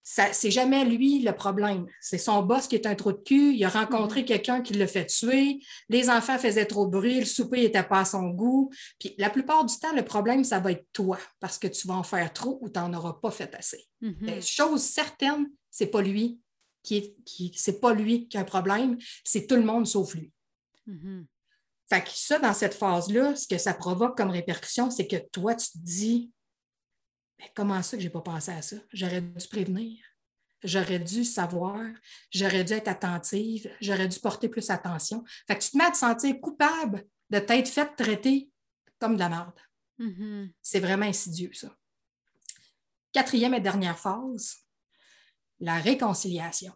[0.03, 1.85] c'est jamais lui le problème.
[1.99, 3.53] C'est son boss qui est un trou de cul.
[3.53, 4.25] Il a rencontré mm-hmm.
[4.25, 5.59] quelqu'un qui l'a fait tuer.
[5.89, 7.19] Les enfants faisaient trop de bruit.
[7.19, 8.71] Le souper n'était pas à son goût.
[8.99, 11.95] Puis la plupart du temps, le problème, ça va être toi parce que tu vas
[11.95, 13.87] en faire trop ou tu n'en auras pas fait assez.
[14.01, 14.45] Mm-hmm.
[14.45, 16.39] Chose certaine, c'est pas lui
[16.83, 18.97] qui est, qui, c'est pas lui qui a un problème.
[19.23, 20.31] C'est tout le monde sauf lui.
[21.87, 25.55] Fait que ça, dans cette phase-là, ce que ça provoque comme répercussion, c'est que toi,
[25.55, 26.31] tu te dis
[27.55, 28.77] comment ça que je n'ai pas pensé à ça?
[28.91, 29.97] J'aurais dû prévenir.
[30.63, 31.83] J'aurais dû savoir,
[32.29, 35.23] j'aurais dû être attentive, j'aurais dû porter plus attention.
[35.47, 38.51] Fait que tu te mets à te sentir coupable de t'être fait traiter
[38.99, 39.59] comme de la merde.
[39.99, 40.51] Mm-hmm.
[40.61, 41.75] C'est vraiment insidieux, ça.
[43.11, 44.57] Quatrième et dernière phase,
[45.59, 46.73] la réconciliation,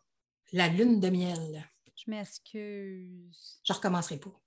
[0.51, 1.69] la lune de miel.
[1.95, 3.59] Je m'excuse.
[3.63, 4.41] Je recommencerai pas.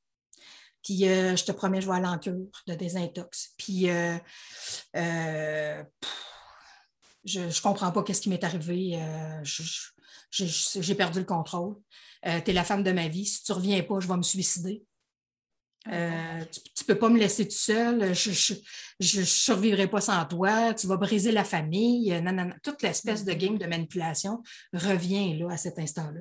[0.89, 2.33] Puis euh, je te promets, je vais aller en cure
[2.67, 3.53] de désintox.
[3.59, 4.17] Puis euh,
[4.97, 5.85] euh,
[7.27, 8.99] je ne comprends pas qu'est-ce qui m'est arrivé.
[10.31, 11.77] j'ai perdu le contrôle.
[12.25, 13.27] tu es la femme de ma vie.
[13.27, 14.83] Si tu ne reviens pas, je vais me suicider.
[15.85, 18.15] Ah, tu ne peux pas me laisser tout seul.
[18.15, 18.55] Je
[19.21, 20.73] ne survivrai pas sans toi.
[20.73, 22.19] Tu vas briser la famille.
[22.63, 23.37] Toute l'espèce de mm-hmm.
[23.37, 26.21] game de manipulation revient là, à cet instant-là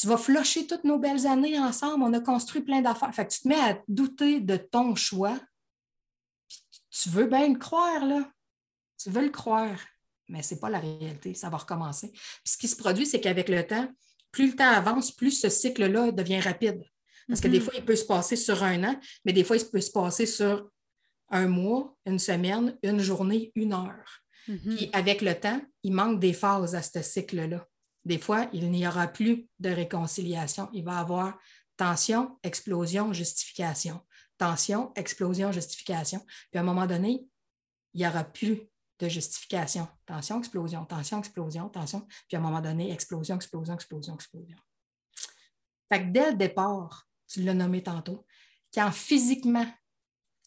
[0.00, 3.14] tu vas flusher toutes nos belles années ensemble, on a construit plein d'affaires.
[3.14, 5.38] Fait que tu te mets à douter de ton choix.
[6.90, 8.30] tu veux bien le croire, là.
[8.96, 9.78] Tu veux le croire,
[10.28, 12.10] mais ce n'est pas la réalité, ça va recommencer.
[12.12, 13.88] Puis ce qui se produit, c'est qu'avec le temps,
[14.30, 16.82] plus le temps avance, plus ce cycle-là devient rapide.
[17.28, 17.62] Parce que des mm-hmm.
[17.62, 20.24] fois, il peut se passer sur un an, mais des fois, il peut se passer
[20.24, 20.70] sur
[21.28, 24.22] un mois, une semaine, une journée, une heure.
[24.48, 24.76] Mm-hmm.
[24.76, 27.66] Puis avec le temps, il manque des phases à ce cycle-là.
[28.04, 30.68] Des fois, il n'y aura plus de réconciliation.
[30.72, 31.38] Il va y avoir
[31.76, 34.00] tension, explosion, justification.
[34.38, 36.20] Tension, explosion, justification.
[36.50, 37.26] Puis à un moment donné,
[37.92, 38.62] il n'y aura plus
[38.98, 39.86] de justification.
[40.06, 42.06] Tension, explosion, tension, explosion, tension.
[42.28, 44.56] Puis à un moment donné, explosion, explosion, explosion, explosion.
[45.92, 48.26] Fait que dès le départ, tu l'as nommé tantôt,
[48.72, 49.66] quand physiquement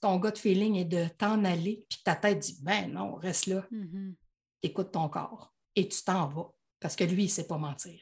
[0.02, 3.66] ton gut feeling est de t'en aller, puis ta tête dit ben non, reste là.
[3.72, 4.16] Mm-hmm.
[4.64, 8.00] Écoute ton corps et tu t'en vas parce que lui, il ne sait pas mentir.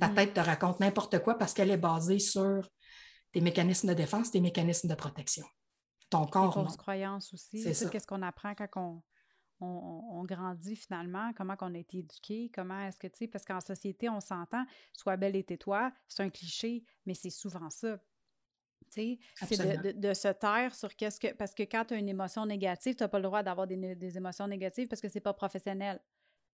[0.00, 0.14] Ta Mm-hmm.
[0.14, 2.70] tête te raconte n'importe quoi parce qu'elle est basée sur
[3.32, 5.44] tes mécanismes de défense, tes mécanismes de protection.
[6.08, 7.74] Ton corps, fausses croyances aussi.
[7.74, 7.90] C'est.
[7.90, 9.02] Qu'est-ce qu'on apprend quand on,
[9.60, 13.28] on, on- on grandit finalement, comment qu'on a été éduqué, comment est-ce que, tu sais,
[13.28, 14.64] parce qu'en société, on s'entend,
[14.94, 17.98] sois belle et tais-toi, c'est un cliché, mais c'est souvent ça.
[18.90, 19.82] Tu sais, c'est de, Absolument.
[19.82, 21.34] de- de se taire sur qu'est-ce que.
[21.34, 23.94] Parce que quand tu as une émotion négative, tu n'as pas le droit d'avoir des,
[23.96, 26.00] des émotions négatives parce que c'est pas professionnel.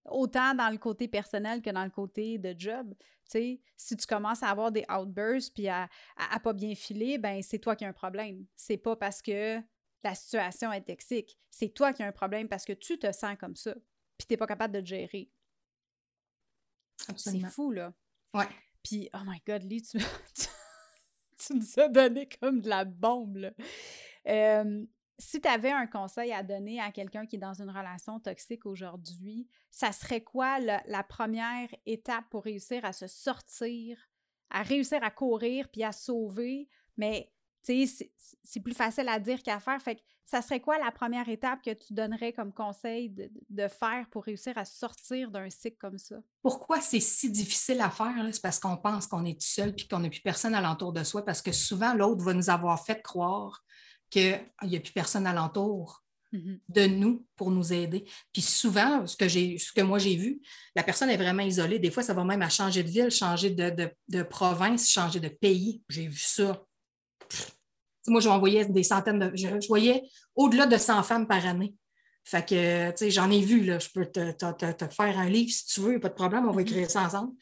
[0.07, 2.94] Autant dans le côté personnel que dans le côté de job.
[2.98, 6.74] Tu sais, si tu commences à avoir des outbursts puis à, à, à pas bien
[6.74, 8.46] filer, ben c'est toi qui as un problème.
[8.57, 9.61] C'est pas parce que
[10.03, 11.38] la situation est toxique.
[11.51, 13.74] C'est toi qui as un problème parce que tu te sens comme ça.
[14.16, 15.30] Puis t'es pas capable de te gérer.
[17.16, 17.92] C'est fou, là.
[18.34, 18.48] Ouais.
[18.82, 19.98] Puis, oh my God, Lee, tu,
[20.34, 20.46] tu,
[21.38, 23.51] tu nous as donné comme de la bombe, là.
[24.26, 24.84] Euh,
[25.20, 28.64] si tu avais un conseil à donner à quelqu'un qui est dans une relation toxique
[28.64, 33.98] aujourd'hui, ça serait quoi la, première étape pour réussir à se sortir,
[34.48, 36.68] à réussir à courir puis à sauver?
[36.96, 37.30] Mais,
[37.62, 38.10] tu sais,
[38.42, 39.80] c'est- plus facile à dire qu'à faire.
[39.82, 44.06] Fait que ça serait quoi la première étape que tu donnerais comme conseil de, faire
[44.10, 46.16] pour réussir à sortir d'un cycle comme ça?
[46.40, 48.14] Pourquoi c'est si difficile à faire?
[48.32, 51.04] C'est parce qu'on pense qu'on est tout seul puis qu'on n'a plus personne alentour de
[51.04, 53.62] soi parce que souvent, l'autre va nous avoir fait croire
[54.11, 56.02] qu'il n'y a plus personne alentour
[56.32, 56.61] Mhm.
[56.68, 58.04] de nous pour nous aider.
[58.32, 60.40] Puis souvent, ce que, j'ai, ce que moi j'ai vu,
[60.76, 61.80] la personne est vraiment isolée.
[61.80, 65.18] Des fois, ça va même à changer de ville, changer de, de- de province, changer
[65.18, 65.82] de pays.
[65.88, 66.62] J'ai vu ça.
[67.28, 67.56] Pff.
[68.06, 69.32] Moi, je voyais des centaines de.
[69.34, 70.02] Je, je voyais
[70.36, 71.74] au-delà de 100 femmes par année.
[72.22, 73.80] Fait que, tu sais, j'en ai vu, là.
[73.80, 76.44] Je peux te, te- te- te faire un livre si tu veux, pas de problème,
[76.46, 76.68] on va Mhm.
[76.68, 77.32] écrire ça ensemble.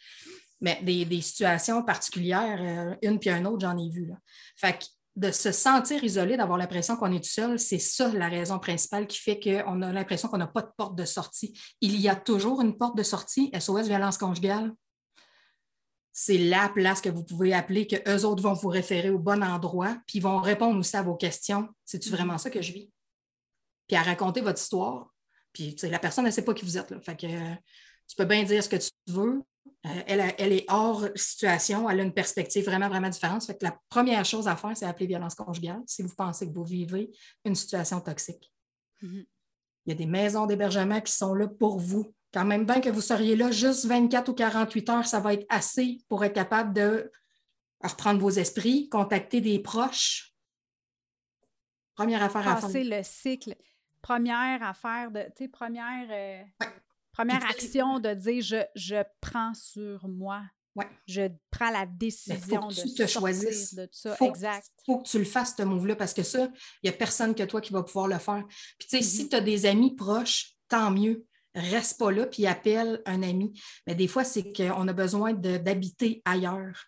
[0.63, 4.15] Mais des, des situations particulières, euh, une puis un autre, j'en ai vu, là.
[4.57, 4.85] Fait que
[5.19, 9.09] de se sentir isolé, d'avoir l'impression qu'on est tout seul, c'est ça la raison principale
[9.09, 11.59] qui fait qu'on a l'impression qu'on n'a pas de porte de sortie.
[11.81, 14.73] Il y a toujours une porte de sortie, SOS violence conjugale.
[16.13, 19.43] C'est la place que vous pouvez appeler, que eux autres vont vous référer au bon
[19.43, 21.69] endroit, puis ils vont répondre aussi à vos questions.
[21.85, 22.91] C'est-tu vraiment ça que je vis?
[23.89, 25.13] Puis à raconter votre histoire.
[25.53, 26.93] Puis la personne, elle ne sait pas qui vous êtes.
[26.93, 27.01] Là.
[27.01, 27.55] Fait que euh,
[28.07, 29.43] tu peux bien dire ce que tu veux.
[29.87, 33.45] Euh, elle, a- elle est hors situation, elle a une perspective vraiment, vraiment différente.
[33.45, 36.53] Fait que la première chose à faire, c'est appeler violence conjugale si vous pensez que
[36.55, 37.11] vous vivez
[37.45, 38.53] une situation toxique.
[39.03, 39.25] Mhm.
[39.87, 42.13] Il y a des maisons d'hébergement qui sont là pour vous.
[42.35, 45.47] Quand même bien que vous seriez là juste 24 ou 48 heures, ça va être
[45.49, 47.11] assez pour être capable de
[47.81, 50.35] reprendre vos esprits, contacter des proches.
[51.95, 52.61] Première affaire à faire.
[52.67, 53.55] passer le cycle.
[54.03, 56.67] Première affaire de, tu sais, première, euh,
[57.19, 60.43] première action de dire je, je prends sur moi.
[60.75, 60.87] Ouais.
[61.09, 63.75] Je prends la décision que de tu te choisisses.
[63.75, 64.15] de ça.
[64.15, 64.67] Faut- exact.
[64.87, 66.49] faut que tu le fasses, ce move-là, parce que ça,
[66.83, 68.45] il n'y a personne que toi qui va pouvoir le faire.
[68.79, 71.25] Puis, tu sais, si tu as des amis proches, tant mieux.
[71.55, 73.59] Reste pas là, puis appelle un ami.
[73.87, 76.85] Mais des fois, c'est qu'on a besoin d'habiter ailleurs.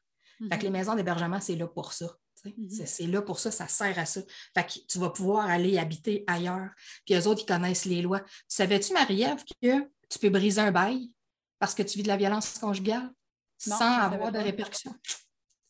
[0.48, 0.76] Fait que les Mhm.
[0.76, 2.06] maisons d'hébergement, c'est là pour ça.
[2.44, 2.70] Mhm.
[2.70, 4.20] C'est- C'est là pour ça, ça sert à ça.
[4.54, 6.70] Fait que tu vas pouvoir aller habiter ailleurs.
[7.04, 8.20] Puis eux autres, ils connaissent les lois.
[8.20, 11.14] Tu savais-tu, Marie-Ève, que tu peux briser un bail
[11.58, 13.10] parce que tu vis de la violence conjugale
[13.66, 14.94] Non, sans avoir de répercussions?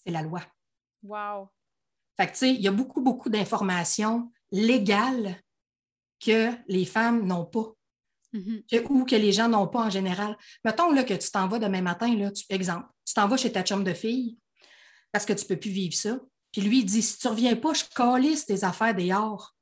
[0.04, 0.40] C'est la loi.
[1.02, 1.48] Wow.
[2.16, 5.40] Fait que, tu sais, il y a beaucoup, beaucoup d'informations légales
[6.18, 7.72] que les femmes n'ont pas
[8.32, 8.62] Mhm.
[8.70, 10.36] que- ou que les gens n'ont pas en général.
[10.64, 13.50] Mettons là, que tu t'en vas demain matin, là, tu- exemple, tu t'en vas chez
[13.52, 14.38] ta chum de fille
[15.12, 16.20] parce que tu ne peux plus vivre ça.
[16.52, 19.56] Puis lui, il dit si tu ne reviens pas, je calisse tes affaires dehors.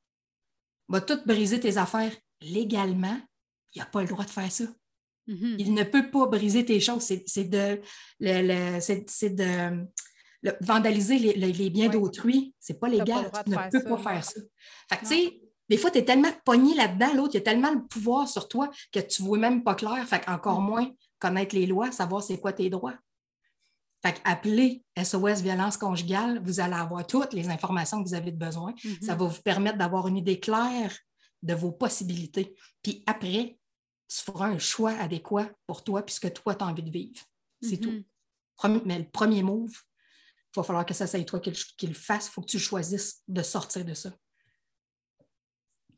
[0.88, 2.14] Va tout briser tes affaires.
[2.40, 3.18] Légalement,
[3.74, 4.64] il n'a pas le droit de faire ça.
[5.26, 5.56] Mhm.
[5.58, 7.02] Il ne peut pas briser tes choses.
[7.02, 7.80] C'est de,
[8.20, 9.86] le- le- de
[10.42, 11.92] le- vandaliser les, les- les biens Ouais.
[11.92, 12.54] d'autrui.
[12.58, 13.30] C'est pas légal.
[13.44, 14.40] Tu de ne peux ça, pas faire ça.
[14.88, 17.72] Fait que, tu sais, des fois, tu es tellement pogné là-dedans, l'autre, il a tellement
[17.72, 20.06] le pouvoir sur toi que tu ne vois même pas clair.
[20.08, 20.66] Fait encore Mm.
[20.66, 22.94] moins connaître les lois, savoir c'est quoi tes droits.
[24.02, 28.72] Fait appelez SOS violence conjugale, vous allez avoir toutes les informations que vous avez besoin.
[28.84, 28.98] Mhm.
[29.02, 30.96] Ça va vous permettre d'avoir une idée claire
[31.42, 32.54] de vos possibilités.
[32.82, 33.57] Puis après,
[34.08, 37.20] tu feras un choix adéquat pour toi puisque toi, tu as envie de vivre.
[37.62, 37.90] C'est tout.
[37.90, 38.04] Mhm.
[38.56, 41.86] Premi- Mais le premier move, il va falloir que ça soit toi qui le, qui
[41.86, 42.28] le fasse.
[42.28, 44.10] Il faut que tu choisisses de sortir de ça.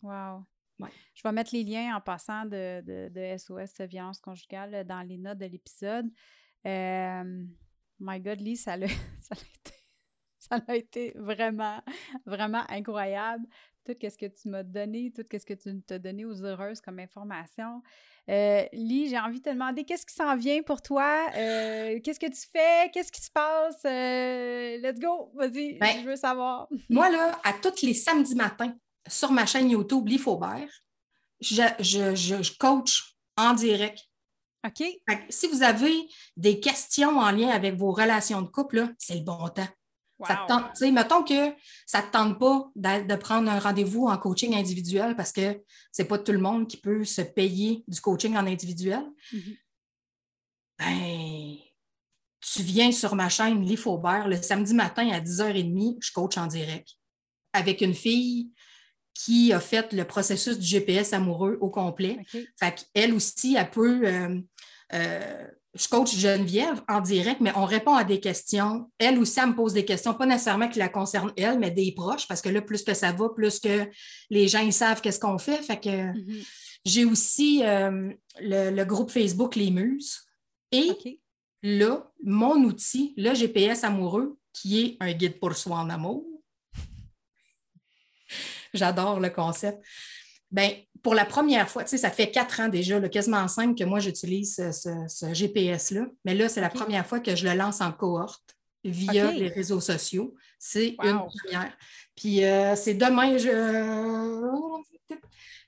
[0.02, 0.44] Wow.
[0.78, 0.90] Ouais.
[1.14, 5.02] Je vais mettre les liens en passant de, de, de SOS de violence conjugale dans
[5.02, 6.06] les notes de l'épisode.
[6.66, 7.44] Euh,
[7.98, 8.86] my God, Lee, ça l'a
[9.20, 9.74] ça l'a été,
[10.38, 11.82] ça l'a été vraiment,
[12.24, 13.46] vraiment incroyable.
[13.94, 16.98] Tout ce que tu m'as donné, tout ce que tu t'as donné aux heureuses comme
[16.98, 17.82] information.
[18.28, 21.26] Euh, Lee, j'ai envie de te demander qu'est-ce qui s'en vient pour toi?
[21.36, 22.90] Euh, qu'est-ce que tu fais?
[22.92, 23.82] Qu'est-ce qui se passe?
[23.84, 25.32] Euh, let's go!
[25.34, 26.68] Vas-y, Ben, je veux savoir.
[26.88, 28.74] Moi, là, à tous les samedis matins,
[29.08, 30.68] sur ma chaîne YouTube, Lee Faubert,
[31.40, 33.98] je, je, coach en direct.
[34.66, 34.86] OK.
[35.30, 39.48] si vous avez des questions en lien avec vos relations de couple, c'est le bon
[39.48, 39.68] temps.
[40.20, 40.92] Wow.
[40.92, 41.54] mettons que
[41.86, 45.62] ça ne te tente pas de, prendre un rendez-vous en coaching individuel parce que
[45.92, 49.02] ce n'est pas tout le monde qui peut se payer du coaching en individuel.
[49.32, 49.56] Mm-hmm.
[50.78, 51.56] Ben,
[52.40, 56.46] tu viens sur ma chaîne Lee Faubert le samedi matin à 10h30, je coach en
[56.46, 56.88] direct
[57.52, 58.50] avec une fille
[59.14, 62.18] qui a fait le processus du GPS amoureux au complet.
[62.58, 64.06] Fait elle aussi, elle peut.
[64.06, 64.40] Euh,
[64.92, 68.90] euh, je coach Geneviève en direct, mais on répond à des questions.
[68.98, 71.92] Elle aussi, elle me pose des questions, pas nécessairement qui la concernent elle, mais des
[71.92, 73.88] proches, parce que là, plus que ça va, plus que
[74.30, 75.62] les gens ils savent qu'est-ce qu'on fait.
[75.62, 76.46] Fait que mm-hmm.
[76.84, 80.22] j'ai aussi euh, le, groupe Facebook Les Muses.
[80.72, 81.20] Et
[81.62, 86.26] là, mon outil, le GPS amoureux, qui est un guide pour soi en amour.
[88.74, 89.80] J'adore le concept.
[90.50, 90.72] Bien,
[91.02, 94.00] pour la première fois, tu sais, ça fait quatre ans déjà, quasiment cinq, que moi
[94.00, 96.06] j'utilise ce, GPS-là.
[96.24, 99.80] Mais là, c'est la première fois que je le lance en cohorte via les réseaux
[99.80, 100.34] sociaux.
[100.58, 101.76] C'est une première.
[102.16, 105.14] Puis euh, c'est demain, je...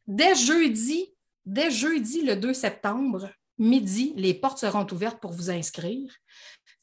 [0.06, 1.14] dès jeudi,
[1.46, 6.12] dès jeudi le 2 septembre, midi, les portes seront ouvertes pour vous inscrire.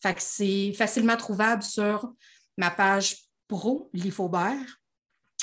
[0.02, 2.14] Fait que c'est facilement trouvable sur
[2.58, 4.79] ma page pro, Lifaubert,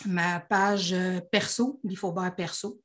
[0.05, 2.81] ma page euh, perso, Lifaubert perso,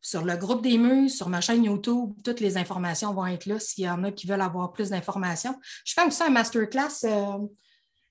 [0.00, 3.58] sur le groupe des Muses, sur ma chaîne YouTube, toutes les informations vont être là
[3.58, 5.58] s'il y en a qui veulent avoir plus d'informations.
[5.84, 7.38] Je fais aussi un masterclass euh,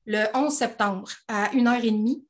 [0.06, 2.24] le 11 septembre à 1h30.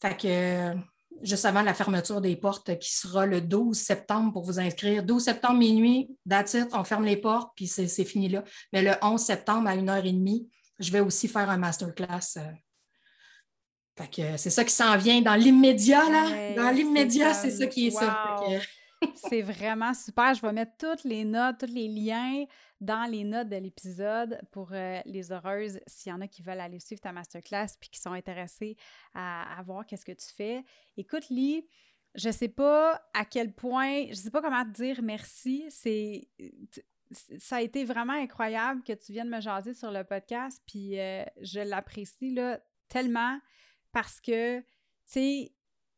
[0.00, 0.74] Fait que
[1.22, 5.02] juste avant la fermeture des portes qui sera le 12 septembre pour vous inscrire.
[5.02, 8.44] 12 septembre minuit, that's on ferme les portes, puis c'est fini là.
[8.72, 10.46] Mais le 11 septembre à 1h30,
[10.78, 12.38] je vais aussi faire un masterclass.
[14.00, 14.36] Euh.
[14.36, 16.54] c'est ça qui s'en vient dans l'immédiat, là.
[16.54, 18.40] dans l'immédiat, c'est ça qui est ça.
[19.14, 20.34] c'est vraiment super.
[20.34, 22.44] Je vais mettre toutes les notes, tous les liens
[22.80, 26.60] dans les notes de l'épisode pour euh, les heureuses, s'il y en a qui veulent
[26.60, 28.76] aller suivre ta masterclass puis qui sont intéressés
[29.14, 30.64] à, voir qu'est-ce que tu fais.
[30.96, 31.66] Écoute, Lee,
[32.14, 35.64] je sais pas à quel point, je sais pas comment te dire merci.
[35.70, 36.28] C'est
[37.38, 41.24] ça a été vraiment incroyable que tu viennes me jaser sur le podcast, puis euh,
[41.42, 43.38] je l'apprécie là, tellement
[43.92, 44.66] parce que, tu
[45.06, 45.52] sais,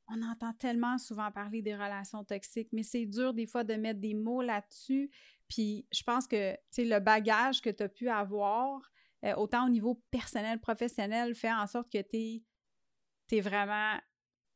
[0.09, 4.01] on entend tellement souvent parler des relations toxiques, mais c'est dur des fois de mettre
[4.01, 5.11] des mots là-dessus.
[5.49, 8.80] Puis je pense que, tu sais, le bagage que tu as pu avoir,
[9.24, 12.42] euh, autant au niveau personnel, professionnel, fait en sorte que tu
[13.32, 13.99] es, vraiment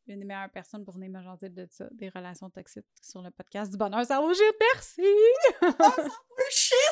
[0.06, 3.30] une des meilleures personnes pour venir me jaser de ça, des relations toxiques sur le
[3.30, 4.06] podcast du bonheur.
[4.06, 5.02] Ça merci!
[5.62, 5.90] oh,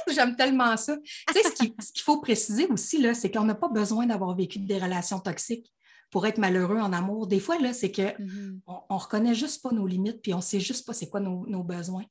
[0.13, 0.97] J'aime tellement ça.
[0.99, 4.59] Tu sais, ce qu'il faut préciser aussi, là, c'est qu'on n'a pas besoin d'avoir vécu
[4.59, 5.73] des relations toxiques
[6.17, 7.27] pour être malheureux en amour.
[7.27, 8.61] Des fois, là, c'est qu'on mm-hmm.
[8.89, 12.05] on, reconnaît juste pas nos limites, puis on sait juste pas c'est quoi nos, besoins.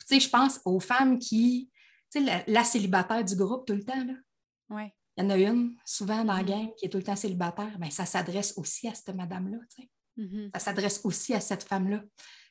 [0.00, 1.70] Tu sais, je pense aux femmes qui,
[2.10, 4.14] tu sais, la, célibataire du groupe tout le temps, là.
[4.70, 4.92] Ouais.
[5.16, 6.46] Il y en a une, souvent dans la mm-hmm.
[6.46, 9.82] gang, qui est tout le temps célibataire, mais ça s'adresse aussi à cette madame-là, tu
[9.82, 9.90] sais.
[10.18, 10.50] Mm-hmm.
[10.54, 12.02] Ça s'adresse aussi à cette femme-là.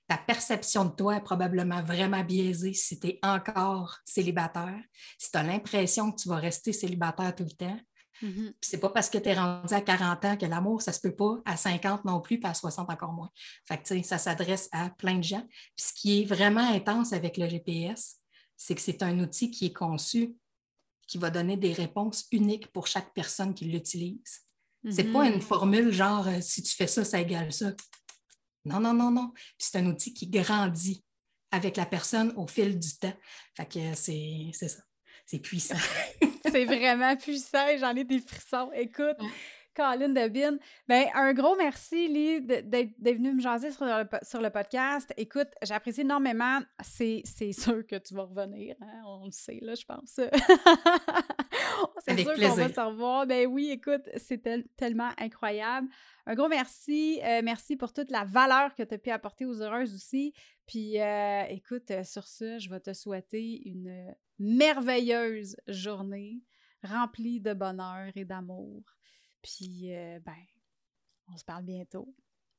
[0.08, 4.82] Ta perception de toi est probablement vraiment biaisée si tu es encore célibataire,
[5.18, 7.80] si tu as l'impression que tu vas rester célibataire tout le temps,
[8.22, 8.54] Mm-hmm.
[8.62, 11.16] C'est pas parce que tu es rendu à 40 ans que l'amour, ça se peut
[11.16, 13.30] pas à 50 non plus, puis à 60 encore moins.
[13.68, 15.46] Fait que, ça s'adresse à plein de gens.
[15.76, 18.18] Puis ce qui est vraiment intense avec le GPS,
[18.56, 20.36] c'est que c'est un outil qui est conçu,
[21.08, 24.42] qui va donner des réponses uniques pour chaque personne qui l'utilise.
[24.90, 25.42] C'est pas une mm-hmm.
[25.42, 27.72] formule genre euh, si tu fais ça, ça égale ça.
[28.66, 29.32] Non, non, non, non.
[29.58, 31.04] c'est un outil qui grandit
[31.52, 33.14] avec la personne au fil du temps.
[33.56, 34.84] Fait que c'est ça.
[35.26, 35.76] C'est puissant.
[36.52, 37.66] c'est vraiment puissant.
[37.80, 38.70] J'en ai des frissons.
[38.74, 39.18] Écoute.
[39.74, 40.60] Caroline Debine.
[40.88, 45.14] Ben, un gros merci, Lee, d'être venue me jaser sur le, sur le podcast.
[45.18, 46.60] Écoute, j'apprécie énormément.
[46.82, 48.76] C'est sûr que tu vas revenir.
[48.82, 49.02] Hein?
[49.06, 50.20] On le sait, là, je pense.
[52.06, 53.28] c'est sûr qu'on va se revoir.
[53.28, 54.42] Ben oui, écoute, c'est
[54.76, 55.88] tellement incroyable.
[56.26, 57.20] Un gros merci.
[57.24, 60.34] Euh, merci pour toute la valeur que tu as pu apporter aux heureuses aussi.
[60.66, 66.42] Puis, euh, écoute, euh, sur ce, je vais te souhaiter une merveilleuse journée
[66.84, 68.84] remplie de bonheur et d'amour.
[69.44, 69.90] Puis,
[70.26, 70.34] ben,
[71.32, 72.08] on se parle bientôt.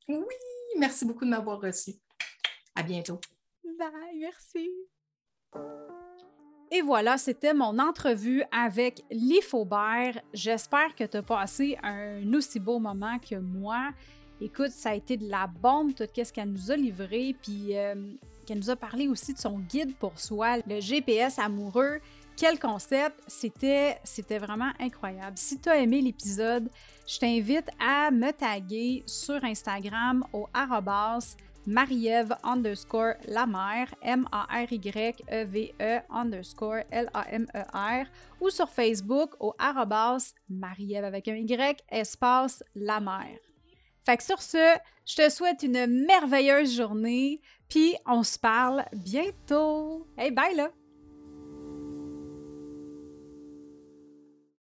[0.09, 0.37] Oui,
[0.79, 1.95] merci beaucoup de m'avoir reçu.
[2.75, 3.21] À bientôt.
[3.65, 4.71] Bye, merci.
[6.71, 10.21] Et voilà, c'était mon entrevue avec Lee Faubert.
[10.33, 13.91] J'espère que tu as passé un aussi beau moment que moi.
[14.41, 17.95] Écoute, ça a été de la bombe, tout ce qu'elle nous a livré, puis euh,
[18.45, 22.01] qu'elle nous a parlé aussi de son guide pour soi, le GPS amoureux.
[22.37, 23.21] Quel concept!
[23.27, 25.37] C'était, c'était vraiment incroyable.
[25.37, 26.69] Si tu as aimé l'épisode,
[27.07, 33.47] je t'invite à me taguer sur Instagram au arrobas Marie-Ève underscore la
[34.03, 38.07] M-A-R-Y-E-V-E e underscore L-A-M-E-R,
[38.41, 43.01] ou sur Facebook au arrobas Marie-Ève avec un Y, espace la.
[44.05, 44.77] Fait que sur ce,
[45.07, 50.07] je te souhaite une merveilleuse journée, puis on se parle bientôt.
[50.19, 50.71] Hey, bye là!